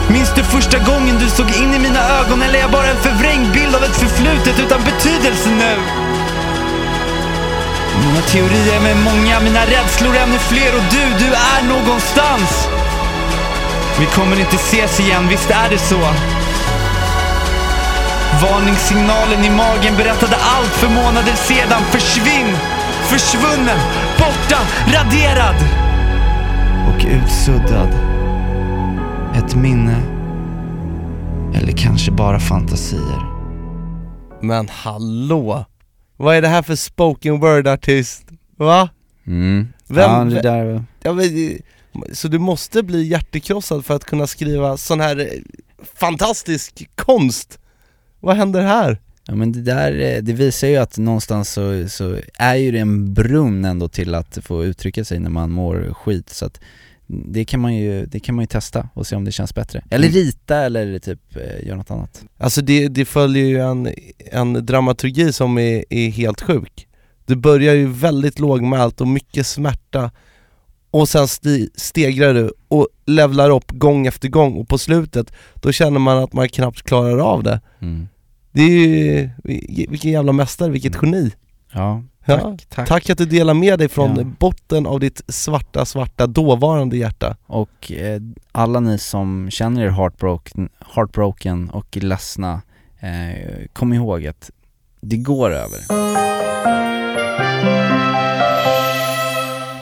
[0.08, 3.02] Minns du första gången du såg in i mina ögon eller är jag bara en
[3.02, 5.76] förvrängd bild av ett förflutet utan betydelse nu?
[8.06, 12.68] Mina teorier är många, mina rädslor är ännu fler och du, du är någonstans.
[14.00, 16.00] Vi kommer inte ses igen, visst är det så?
[18.42, 21.83] Varningssignalen i magen berättade allt för månader sedan.
[21.83, 22.57] Försvinn!
[23.11, 23.79] Försvunnen!
[24.18, 24.59] Borta!
[24.87, 25.57] Raderad!
[26.88, 27.88] Och utsuddad.
[29.37, 30.03] Ett minne.
[31.55, 33.22] Eller kanske bara fantasier.
[34.42, 35.64] Men hallå!
[36.16, 38.24] Vad är det här för spoken word-artist?
[38.57, 38.88] Va?
[39.27, 39.68] Mm.
[39.87, 40.85] Vem- ja, det där...
[41.03, 41.59] Ja, men,
[42.12, 45.27] så du måste bli hjärtekrossad för att kunna skriva sån här eh,
[45.94, 47.59] fantastisk konst?
[48.20, 48.98] Vad händer här?
[49.26, 52.78] Ja men det där, eh, det visar ju att någonstans så, så är ju det
[52.78, 56.61] en brunn ändå till att få uttrycka sig när man mår skit så att
[57.07, 59.85] det kan man ju, det kan man ju testa och se om det känns bättre.
[59.90, 60.18] Eller Mm.
[60.20, 62.24] rita eller typ eh, göra något annat.
[62.38, 63.88] Alltså det, det följer ju en,
[64.33, 66.87] en dramaturgi som är, är helt sjuk.
[67.26, 70.11] Det börjar ju väldigt lågmält och mycket smärta
[70.90, 75.72] och sen sti, stegrar du och levlar upp gång efter gång och på slutet då
[75.72, 77.61] känner man att man knappt klarar av det.
[77.81, 78.09] Mm.
[78.53, 79.31] Det är ju,
[79.88, 81.31] vilken jävla mästare, vilket geni.
[81.72, 82.88] Ja, tack, Ja, tack.
[82.88, 84.24] Tack att du delar med dig från Ja.
[84.24, 87.37] botten av ditt svarta, svarta dåvarande hjärta.
[87.46, 88.20] Och eh,
[88.53, 92.62] alla ni som känner er heartbroken, heartbroken och ledsna,
[93.01, 94.51] eh, kom ihåg att
[95.01, 95.79] det går över.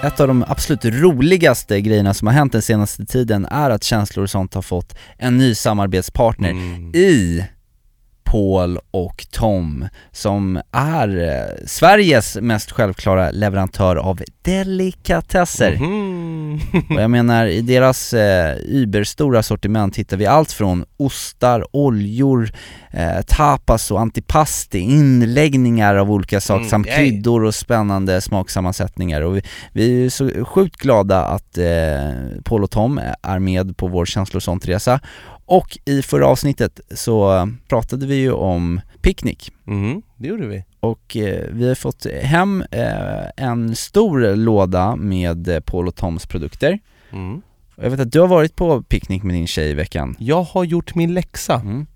[0.07, 4.23] Ett av de absolut roligaste grejerna som har hänt den senaste tiden är att Känslor
[4.23, 6.51] och sånt har fått en ny samarbetspartner
[6.97, 7.45] i
[8.37, 15.77] Paul och Tom som är eh, Sveriges mest självklara leverantör av delikatesser.
[15.77, 16.61] Mhm.
[16.91, 22.51] Och jag menar, i deras eh, überstora sortiment hittar vi allt från ostar, oljor,
[22.91, 26.97] eh, tapas och antipasti, inläggningar av olika saker Mm, samt yay.
[26.97, 29.21] kryddor och spännande smaksammansättningar.
[29.23, 31.65] Och vi, vi är så sjukt glada att eh,
[32.45, 34.41] Paul och Tom är med på vår känslor
[35.47, 39.53] och i förra avsnittet så pratade vi ju om picknick.
[39.65, 40.65] Mhm, det gjorde vi.
[40.81, 46.27] Och eh, vi har fått hem eh, en stor låda med eh, Paul och Toms
[46.27, 46.79] produkter.
[47.13, 47.43] Mm.
[47.77, 50.17] Och Jag vet att du har varit på picknick med din tjej i veckan.
[50.19, 51.55] Jag har gjort min läxa.
[51.55, 51.87] Mm.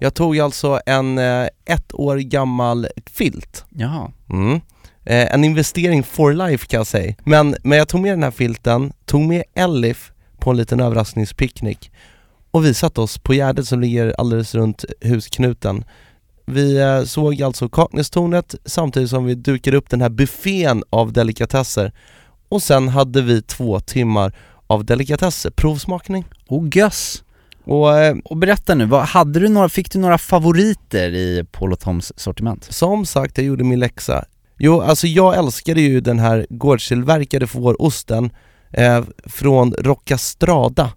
[0.00, 3.64] Jag tog alltså en eh, ett år gammal filt.
[3.70, 4.12] Jaha.
[4.30, 4.60] Mm.
[5.04, 7.14] Eh, en investering for life kan jag säga.
[7.24, 11.90] Men, men jag tog med den här filten, tog med Elif på en liten överraskningspicknick
[12.56, 15.84] och vi satte oss på Gärdet som ligger alldeles runt husknuten.
[16.46, 21.92] Vi eh, såg alltså Kaknästornet samtidigt som vi dukade upp den här buffén av delikatesser
[22.48, 24.34] och sen hade vi två timmar
[24.66, 26.24] av delikatesser, provsmakning.
[26.48, 27.22] Och göss!
[27.64, 31.72] Och eh, Och berätta nu, vad, hade du några, fick du några favoriter i Paul
[31.72, 32.66] och Toms sortiment?
[32.70, 34.24] Som sagt, jag gjorde min läxa.
[34.58, 38.30] Jo, alltså jag älskade ju den här gårdstillverkade fårosten
[38.70, 40.92] eh, från Roccastrada,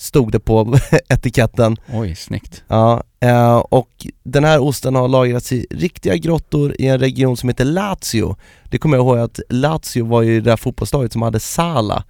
[0.00, 0.76] stod det på
[1.08, 1.76] etiketten.
[1.92, 2.62] Oj, snyggt.
[2.68, 7.48] Ja, eh, och den här osten har lagrats i riktiga grottor i en region som
[7.48, 8.36] heter Lazio.
[8.70, 12.04] Det kommer jag ihåg att Lazio var ju det där fotbollslaget som hade Sala.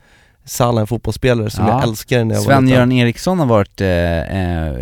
[0.44, 1.72] Sala, en fotbollsspelare som Ja.
[1.72, 2.56] jag älskade när jag var liten.
[2.66, 3.88] Sven-Göran Eriksson har varit eh,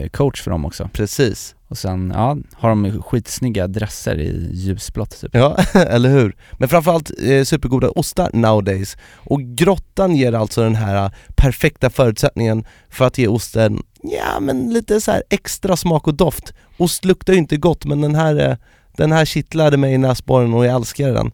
[0.02, 0.88] eh, coach för dem också.
[0.92, 1.54] Precis.
[1.68, 5.30] Och sen, ja, har de skitsnygga dresser i ljusblått typ.
[5.34, 6.36] Ja, eller hur?
[6.52, 8.96] Men framförallt eh, supergoda ostar nowadays.
[9.14, 14.72] Och grottan ger alltså den här eh, perfekta förutsättningen för att ge osten, ja men
[14.72, 16.52] lite så här extra smak och doft.
[16.76, 18.56] Ost luktar ju inte gott men den här, eh,
[18.96, 21.30] den här kittlade mig i näsborren och jag älskar den.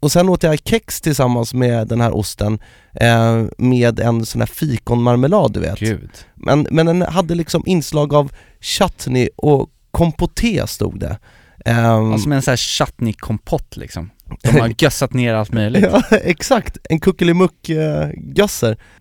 [0.00, 2.58] och sen åt jag kex tillsammans med den här osten
[2.92, 5.78] eh, med en sån här fikonmarmelad du vet.
[5.78, 6.10] Gud.
[6.34, 11.18] Men, men den hade liksom inslag av chutney och kompoté stod det.
[11.64, 14.10] Ja, som en sån här chutney-kompott liksom.
[14.42, 15.84] De har gössat ner allt möjligt.
[15.92, 18.08] ja exakt, en kuckelimuck eh.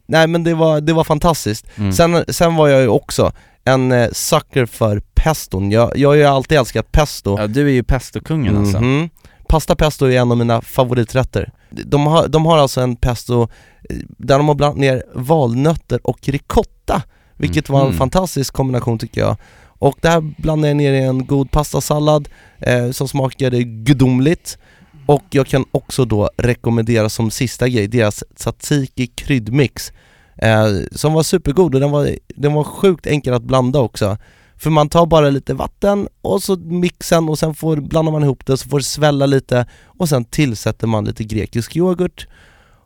[0.08, 1.66] Nej men det var, det var fantastiskt.
[1.78, 1.94] Mm.
[1.94, 3.32] Sen, sen var jag ju också
[3.66, 5.72] en eh, sucker för peston.
[5.72, 7.36] Jag, jag har ju alltid älskat pesto.
[7.40, 8.82] Ja, du är ju pestokungen alltså.
[8.82, 9.10] Mhm.
[9.48, 11.52] Pasta pesto är en av mina favoriträtter.
[11.70, 13.42] De har, de har alltså en pesto
[13.90, 17.02] eh, där de har blandat ner valnötter och ricotta,
[17.38, 17.98] vilket var en Mhm.
[17.98, 19.36] fantastisk kombination tycker jag.
[19.84, 22.30] Och det här blandade jag ner i en god pastasallad
[22.60, 24.58] eh, som smakade gudomligt.
[25.06, 29.92] Och jag kan också då rekommendera som sista grej deras tzatziki kryddmix
[30.36, 34.18] eh, som var supergod och den var, den var sjukt enkel att blanda också.
[34.58, 38.46] För man tar bara lite vatten och så mixen och sen får, blandar man ihop
[38.46, 42.28] det så får det svälla lite och sen tillsätter man lite grekisk yoghurt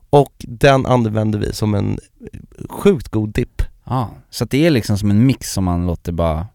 [0.09, 1.99] och den använder vi som en
[2.69, 3.61] sjukt god dipp.
[3.83, 6.47] Ja, så att det är liksom som en mix som man låter bara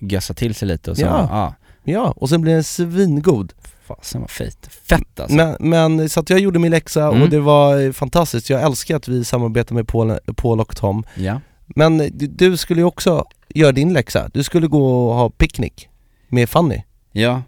[0.00, 1.28] gössa till sig lite och så, Ja.
[1.30, 1.54] ja.
[1.84, 3.52] Ja, och sen blir den svingod.
[3.86, 4.68] Fasen vad fett.
[4.88, 5.36] Fett alltså.
[5.36, 7.22] Men, men så att jag gjorde min läxa Mm.
[7.22, 8.50] och det var fantastiskt.
[8.50, 11.04] Jag älskar att vi samarbetar med Paul, Paul och Tom.
[11.14, 11.40] Ja.
[11.66, 14.28] Men du, du skulle ju också göra din läxa.
[14.34, 15.88] Du skulle gå och ha picknick
[16.28, 16.82] med Fanny.
[17.12, 17.42] Ja.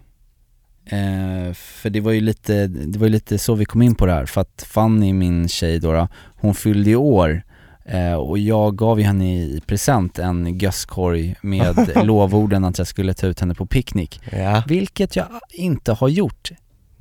[0.85, 4.05] Eh, för det var ju lite, det var ju lite så vi kom in på
[4.05, 7.43] det här, för att Fanny, min tjej då, då hon fyllde ju år
[7.85, 13.13] eh, och jag gav ju henne i present en gösskorg med lovorden att jag skulle
[13.13, 14.21] ta ut henne på picknick.
[14.31, 14.63] Ja.
[14.67, 16.51] Vilket jag inte har gjort.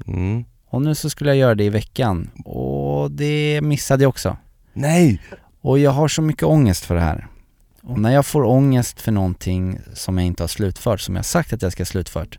[0.07, 0.45] Mm.
[0.69, 4.37] Och nu så skulle jag göra det i veckan och det missade jag också.
[4.73, 5.21] Nej!
[5.61, 7.27] Och jag har så mycket ångest för det här.
[7.83, 11.53] Och när jag får ångest för någonting som jag inte har slutfört, som jag sagt
[11.53, 12.39] att jag ska slutfört,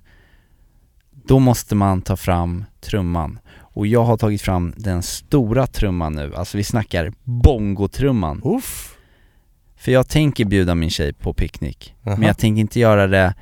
[1.28, 3.40] då måste man ta fram trumman.
[3.60, 8.42] Och jag har tagit fram den stora trumman nu, alltså vi snackar bongotrumman.
[8.46, 8.98] Uff.
[9.78, 12.16] För jag tänker bjuda min tjej på picknick, Aha.
[12.16, 13.34] men jag tänker inte göra det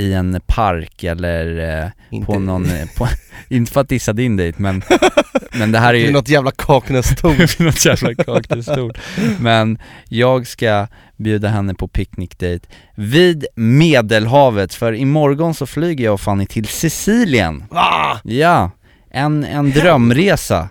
[0.00, 3.08] i en park eller eh, Inte- på någon, eh, på,
[3.48, 4.82] inte för att dissa din dejt men,
[5.52, 7.36] men det här är Det ju är något jävla Kaknästorn.
[7.66, 8.98] något jävla kaktusstort.
[9.40, 9.78] Men
[10.08, 10.86] jag ska
[11.16, 17.64] bjuda henne på picknickdejt vid Medelhavet, för imorgon så flyger jag och Fanny till Sicilien.
[17.70, 18.20] Va?
[18.24, 18.70] Ja,
[19.10, 20.68] en, en drömresa.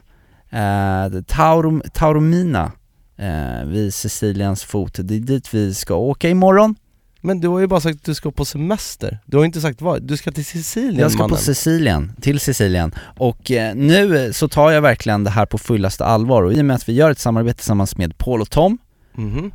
[0.51, 2.71] Eh, Taurum, Taormina,
[3.17, 4.97] eh, vid Siciliens fot.
[4.99, 6.75] Det är dit vi ska åka imorgon.
[7.22, 9.20] Men du har ju bara sagt att du ska på semester.
[9.26, 10.03] Du har inte sagt vad.
[10.03, 11.30] Du ska till Sicilien Jag ska mannen.
[11.30, 16.05] på Sicilien, till Sicilien och eh, nu så tar jag verkligen det här på fullaste
[16.05, 18.78] allvar och i och med att vi gör ett samarbete tillsammans med Paul och Tom
[19.13, 19.51] Mhm.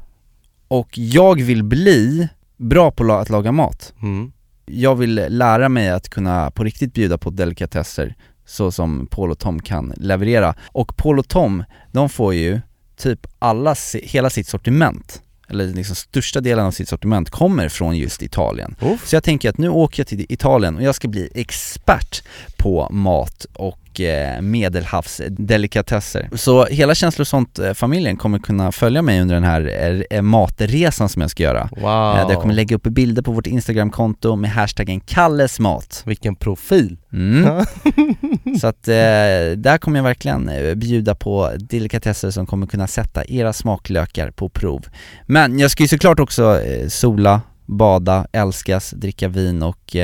[0.69, 3.93] och jag vill bli bra på att laga mat.
[4.03, 4.33] Mm.
[4.67, 8.15] Jag vill lära mig att kunna på riktigt bjuda på delikatesser
[8.47, 10.55] så som Paul och Tom kan leverera.
[10.63, 12.61] Och Paul och Tom, de får ju
[12.97, 18.23] typ alla, hela sitt sortiment, eller liksom största delen av sitt sortiment kommer från just
[18.23, 18.77] Italien.
[18.81, 19.09] Uff.
[19.09, 22.23] Så jag tänker att nu åker jag till Italien och jag ska bli expert
[22.57, 26.29] på mat och eh, medelhavsdelikatesser.
[26.33, 31.43] Så hela Känslosont-familjen kommer kunna följa mig under den här eh, matresan som jag ska
[31.43, 31.69] göra.
[31.73, 32.17] Wow.
[32.19, 36.03] Eh, Där jag kommer lägga upp bilder på vårt Instagramkonto med hashtaggen kallesmat.
[36.07, 36.97] Vilken profil.
[37.13, 37.65] Mm.
[38.61, 44.31] Så att där kommer jag verkligen bjuda på delikatesser som kommer kunna sätta era smaklökar
[44.31, 44.87] på prov.
[45.27, 49.97] Men jag ska ju såklart också sola, bada, älskas, dricka vin och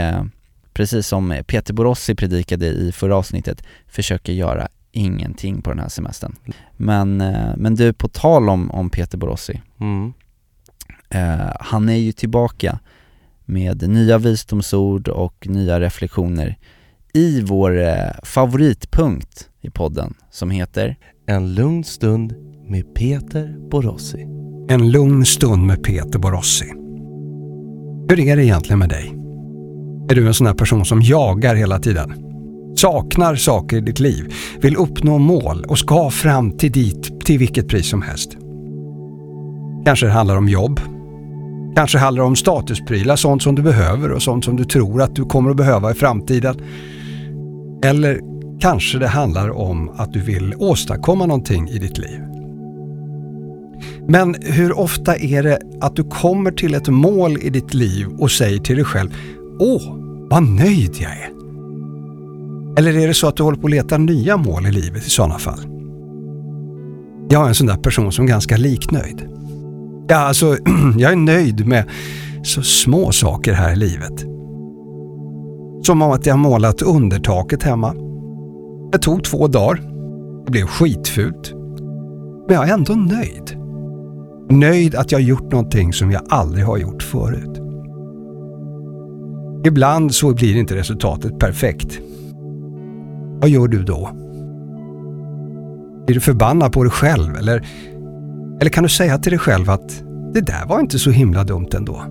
[0.72, 6.36] precis som Peter Borossi predikade i förra avsnittet, försöka göra ingenting på den här semestern.
[6.76, 10.12] Men, eh, men du, på tal om, om Peter Borossi, Mm.
[11.10, 12.78] Eh, han är ju tillbaka
[13.44, 16.58] med nya visdomsord och nya reflektioner
[17.12, 20.96] i vår eh, favoritpunkt i podden som heter
[21.26, 22.34] En lugn stund
[22.68, 24.22] med Peter Borossi.
[24.68, 26.72] En lugn stund med Peter Borossi.
[28.08, 29.19] Hur är det egentligen med dig?
[30.11, 32.14] Är du en sån här person som jagar hela tiden?
[32.76, 37.68] Saknar saker i ditt liv, vill uppnå mål och ska fram till dit till vilket
[37.68, 38.36] pris som helst.
[39.84, 40.80] Kanske det handlar om jobb.
[41.76, 45.14] Kanske handlar det om statusprylar, sånt som du behöver och sånt som du tror att
[45.14, 46.54] du kommer att behöva i framtiden.
[47.84, 48.20] Eller
[48.61, 52.20] kanske det handlar om att du vill åstadkomma någonting i ditt liv.
[54.08, 58.30] Men hur ofta är det att du kommer till ett mål i ditt liv och
[58.30, 59.11] säger till dig själv
[59.62, 59.99] Åh,
[60.30, 61.30] vad nöjd jag är.
[62.78, 65.10] Eller är det så att du håller på att leta nya mål i livet i
[65.10, 65.60] sådana fall?
[67.28, 69.28] Jag är en sån där person som är ganska liknöjd.
[70.08, 70.56] Ja, alltså,
[70.98, 71.84] jag är nöjd med
[72.42, 74.20] så små saker här i livet.
[75.86, 77.94] Som om att jag har målat undertaket hemma.
[78.92, 79.76] Det tog två dagar.
[80.44, 81.52] Det blev skitfult.
[82.48, 83.56] Men jag är ändå nöjd.
[84.50, 87.59] Nöjd att jag gjort någonting som jag aldrig har gjort förut.
[89.64, 91.98] Ibland så blir inte resultatet perfekt.
[93.40, 94.11] Vad gör du då?
[96.06, 97.66] Blir du förbannad på dig själv eller,
[98.61, 100.02] eller kan du säga till dig själv att
[100.34, 102.02] det där var inte så himla dumt ändå?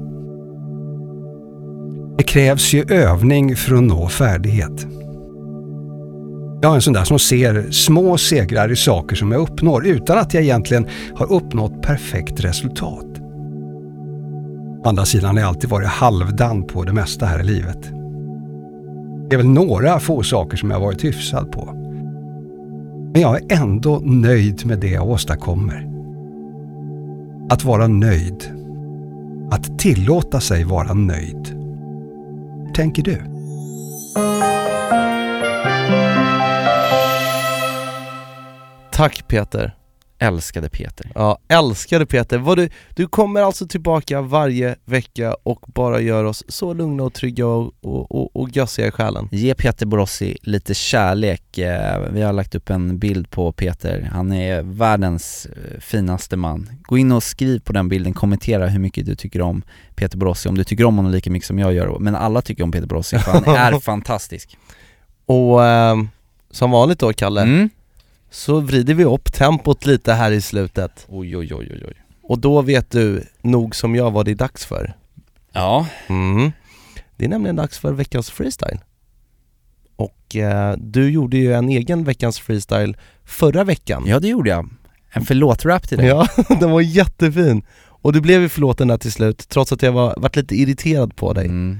[2.17, 4.87] Det krävs ju övning för att nå färdighet.
[6.61, 10.17] Jag är en sån där som ser små segrar i saker som jag uppnår utan
[10.17, 13.08] att jag egentligen har uppnått perfekt resultat.
[14.83, 17.81] Å andra sidan har jag alltid varit halvdan på det mesta här i livet.
[19.29, 21.73] Det är väl några få saker som jag har varit hyfsad på.
[23.13, 25.89] Men jag är ändå nöjd med det jag åstadkommer.
[27.49, 28.43] Att vara nöjd.
[29.51, 31.47] Att tillåta sig vara nöjd.
[32.65, 33.21] Hur tänker du?
[38.91, 39.78] Tack Peter.
[40.21, 41.11] Älskade Peter.
[41.15, 42.37] Ja, älskade Peter.
[42.37, 47.13] Vad du, du kommer alltså tillbaka varje vecka och bara gör oss så lugna och
[47.13, 49.29] trygga och, och, och, och gössiga i själen.
[49.31, 51.57] Ge Peter Borossi lite kärlek.
[51.57, 54.09] Eh, Vi har lagt upp en bild på Peter.
[54.13, 56.69] Han är världens eh, finaste man.
[56.81, 59.61] Gå in och skriv på den bilden, kommentera hur mycket du tycker om
[59.95, 61.99] Peter Borossi, om du tycker om honom lika mycket som jag gör.
[61.99, 63.43] Men alla tycker om Peter Borossi för han
[63.75, 64.57] är fantastisk.
[65.25, 66.09] Och ehm,
[66.51, 67.69] som vanligt då Kalle, Mm.
[68.29, 71.05] Så vrider vi upp tempot lite här i slutet.
[71.09, 71.93] Oj, oj, oj, oj, oj.
[72.23, 74.93] Och då vet du nog som jag vad det är dags för.
[75.53, 76.51] Ja, Mm.
[77.17, 78.79] Det är nämligen dags för veckans freestyle.
[79.95, 84.03] Och eh, du gjorde ju en egen veckans freestyle förra veckan.
[84.07, 84.69] ja det gjorde jag.
[85.11, 86.07] En förlåt-rap till dig.
[86.07, 86.27] Ja,
[86.59, 87.61] den var jättefin.
[88.01, 91.15] Och du blev ju förlåten där till slut, trots att jag var, varit lite irriterad
[91.15, 91.45] på dig.
[91.45, 91.79] Mm.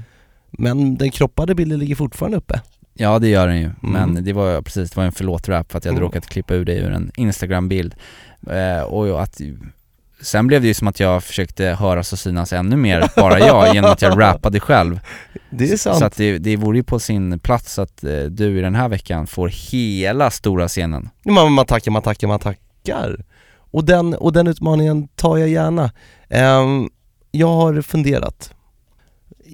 [0.50, 2.60] Men den kroppade bilden ligger fortfarande uppe.
[2.94, 4.24] Ja det gör den ju, men Mm.
[4.24, 6.08] det var precis, det var en förlåt-rap för att jag hade Mm.
[6.08, 7.94] råkat klippa ur dig ur en Instagram-bild
[8.50, 9.40] eh, och att
[10.22, 13.74] Sen blev det ju som att jag försökte höras och synas ännu mer, bara jag,
[13.74, 15.00] genom att jag rappade själv
[15.50, 15.98] Det är sant.
[15.98, 18.88] Så att det, det vore ju på sin plats att eh, du i den här
[18.88, 23.24] veckan får hela stora scenen Man, man tackar, man tackar, man tackar.
[23.72, 25.90] Och den, och den utmaningen tar jag gärna.
[26.28, 26.88] Ehm,
[27.30, 28.54] jag har funderat.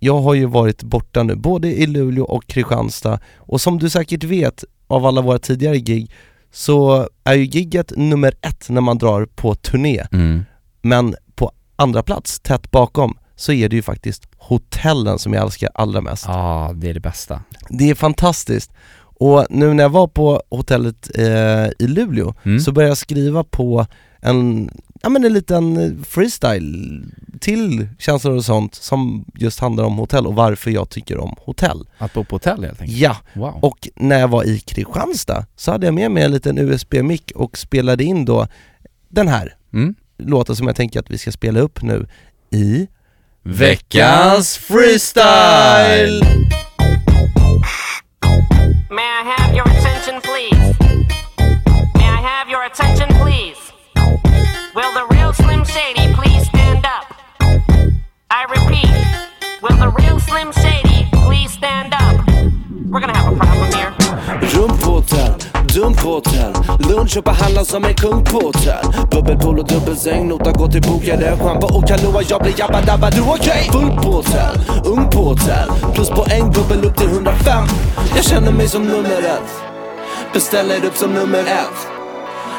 [0.01, 3.19] Jag har ju varit borta nu, både i Luleå och Kristianstad.
[3.37, 6.11] Och som du säkert vet av alla våra tidigare gig,
[6.53, 10.03] så är ju gigget nummer ett när man drar på turné.
[10.13, 10.45] mm.
[10.83, 15.69] Men på andra plats, tätt bakom, så är det ju faktiskt hotellen som jag älskar
[15.75, 16.25] allra mest.
[16.29, 18.73] Ja, det är det bästa Det är fantastiskt.
[19.19, 22.61] Och nu när jag var på hotellet eh, i Luleå Mm.
[22.61, 23.87] så började jag skriva på
[24.27, 24.71] en,
[25.03, 27.03] ja men en liten eh, freestyle
[27.41, 31.89] till känslor och sånt som just handlar om hotell och varför jag tycker om hotell.
[31.99, 35.73] Att bo på hotell helt enkelt Ja, Wow och när jag var i Kristianstad så
[35.73, 38.47] hade jag med mig en liten USB-mick och spelade in då
[39.09, 39.95] den här mm.
[40.19, 42.07] låten som jag tänker att vi ska spela upp nu
[42.51, 42.87] i
[43.43, 46.21] Veckans freestyle!
[48.91, 50.77] May I have your attention, please?
[51.95, 53.76] May I have your attention, please?
[54.77, 57.07] Will the real Slim Shady please stand up?
[58.31, 58.93] I repeat,
[59.63, 62.17] will the real Slim Shady please stand up?
[62.91, 63.93] We're gonna have a problem here.
[64.55, 65.35] Rum på hotell,
[65.75, 66.53] dum på hotell
[66.89, 71.37] Lunch och handla som en kung på hotell Bubbelpool och dubbelsäng, nota gå till bokade.
[71.37, 72.23] Schampo och kanoa.
[72.29, 73.69] jag blir jabba dabba du okej?
[73.73, 77.65] Full på hotell, ung på hotell Plus poäng, bubbel upp till 105
[78.17, 79.51] Jag känner mig som nummer ett
[80.33, 81.96] Beställer upp som nummer ett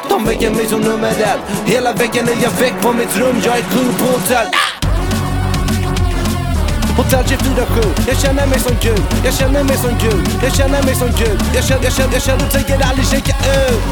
[0.08, 1.40] de väcker mig som nummer ett.
[1.66, 4.46] Hela veckan är jag väck på mitt rum, jag är kung på hotell.
[6.96, 10.94] Hotell 24-7, jag känner mig som Gud, jag känner mig som Gud, jag känner mig
[10.94, 11.40] som Gud.
[11.54, 13.34] Jag känner, jag känner, jag känner, och tänker aldrig checka
[13.68, 13.82] ut.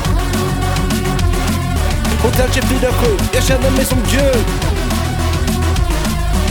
[2.23, 4.45] Hotell 24-7, jag känner mig som Gud.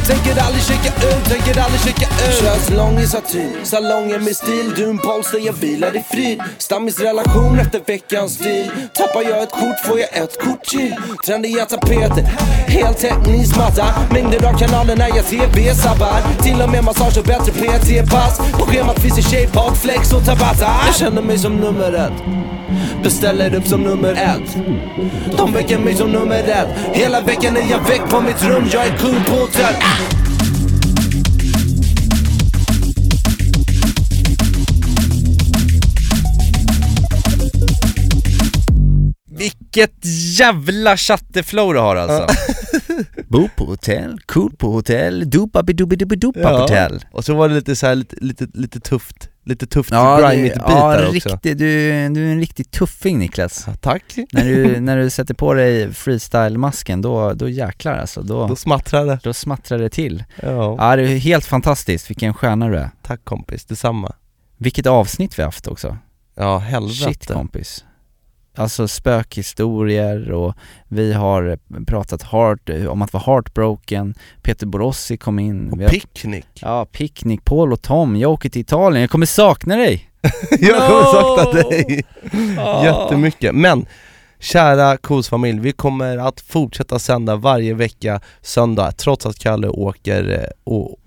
[0.07, 4.73] Tänker aldrig checka ut, tänker aldrig checka ut Kör salong i satin, salonger med stil.
[4.75, 6.41] Du en polster, jag vilar i frid.
[6.57, 10.95] Stammis relation efter veckans stil Tappar jag ett kort får jag ett kort till.
[11.25, 12.23] Trendiga tapeter,
[12.67, 18.65] heltäckningsmatta Mängder av kanaler när jag tv-sabbar Till och med massage och bättre PT-pass På
[18.65, 20.69] schemat finns det shapeout, flex och tabata.
[20.85, 22.45] Jag känner mig som nummer ett.
[23.03, 24.57] Beställer upp som nummer ett.
[25.37, 26.67] De väcker mig som nummer ett.
[26.93, 28.67] Hela veckan är jag väck på mitt rum.
[28.71, 29.75] Jag är kung på hotell!
[39.37, 40.05] Vilket
[40.39, 42.27] jävla chatteflow du har alltså
[43.27, 47.05] Bo på hotell, cool på hotell, dopa-bi-dobi-dobi-dopa på hotell.
[47.11, 50.53] Och så var det lite så här, lite, lite, lite tufft, lite tufft Ja, grindigt
[50.55, 51.29] beat ja där också.
[51.29, 51.65] riktigt, du,
[52.09, 53.63] du är en riktig tuffing Niklas.
[53.67, 54.03] Ja, tack.
[54.31, 58.21] När du, när du sätter på dig freestyle-masken, då, då jäklar alltså.
[58.21, 59.19] Då, Då smattrar det.
[59.23, 60.23] då smattrar det till.
[60.41, 60.75] Ja.
[60.79, 62.89] Ja, det är helt fantastiskt, vilken stjärna du är.
[63.01, 64.15] Tack kompis, detsamma.
[64.57, 65.97] Vilket avsnitt vi haft också.
[66.35, 66.95] Ja, helvete.
[66.95, 67.83] Shit kompis.
[68.57, 70.53] Alltså spökhistorier och
[70.87, 75.71] vi har pratat heart, om att vara heartbroken, Peter Borossi kom in.
[75.71, 76.47] Och har, picknick.
[76.61, 80.09] Ja, picknick, Paul och Tom, jag åker till Italien, jag kommer sakna dig!
[80.59, 82.05] Jag kommer sakna dig
[82.83, 83.55] jättemycket.
[83.55, 83.85] Men
[84.45, 90.73] kära Kos-familj, vi kommer att fortsätta sända varje vecka söndag trots att Kalle åker eh,
[90.73, 90.99] och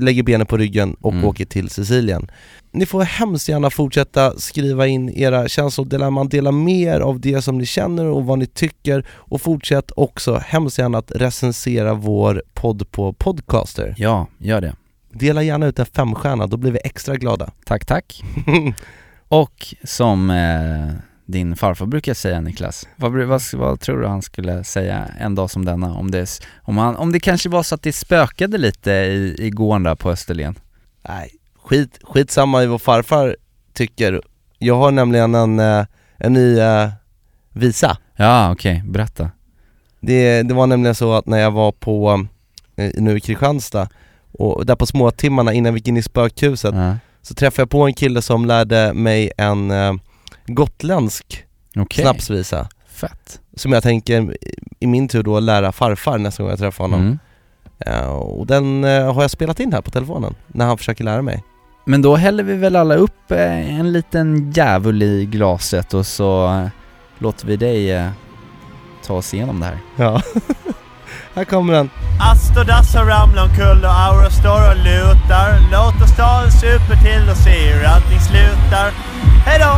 [0.00, 1.24] lägger benen på ryggen och Mm.
[1.24, 2.30] åker till Sicilien.
[2.70, 7.42] Ni får hemskt gärna fortsätta skriva in era känslor, dela, man delar mer av det
[7.42, 12.42] som ni känner och vad ni tycker och fortsätt också hemskt gärna att recensera vår
[12.54, 13.94] podd på Podcaster.
[13.98, 14.74] Ja, gör det.
[15.12, 17.50] Dela gärna ut en femstjärna, då blir vi extra glada.
[17.64, 18.22] Tack, tack.
[19.28, 24.64] och som eh, din farfar brukar säga Niklas, vad, vad, vad tror du han skulle
[24.64, 25.94] säga en dag som denna?
[25.94, 29.50] Om det, om, han, om det kanske var så att det spökade lite i, i
[29.50, 30.58] gården där på Österlen?
[31.08, 31.30] Nej,
[31.62, 33.36] skit, skitsamma i vad farfar
[33.72, 34.22] tycker.
[34.58, 35.84] Jag har nämligen en, eh,
[36.16, 36.88] en ny eh,
[37.52, 37.96] visa.
[38.16, 39.30] Ja, okej, berätta.
[40.00, 42.26] Det, det var nämligen så att när jag var på,
[42.76, 43.88] eh, nu i Kristianstad,
[44.32, 46.96] och där på småtimmarna innan vi gick in i spökhuset, Ja.
[47.22, 49.70] så träffade jag på en kille som lärde mig en
[50.46, 51.44] gotländsk
[51.76, 52.68] Okej, snapsvisa.
[52.88, 53.40] fett.
[53.56, 54.36] Som jag tänker
[54.80, 57.00] i min tur då lära farfar nästa gång jag träffar honom.
[57.00, 57.18] Mm.
[57.86, 61.22] Eh, och den eh, har jag spelat in här på telefonen, när han försöker lära
[61.22, 61.42] mig.
[61.86, 66.60] Men då häller vi väl alla upp eh, en liten djävul i glaset och så
[67.18, 68.10] låter vi dig
[69.06, 69.78] ta oss igenom det här.
[69.96, 70.22] Ja.
[71.34, 71.90] här kommer den.
[72.20, 75.58] Astodas har ramlat omkull och Aura står och lutar.
[75.72, 78.90] Låt oss ta en super till och se hur allting slutar.
[79.46, 79.72] Hejdå!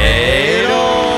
[0.00, 1.17] Hejdå!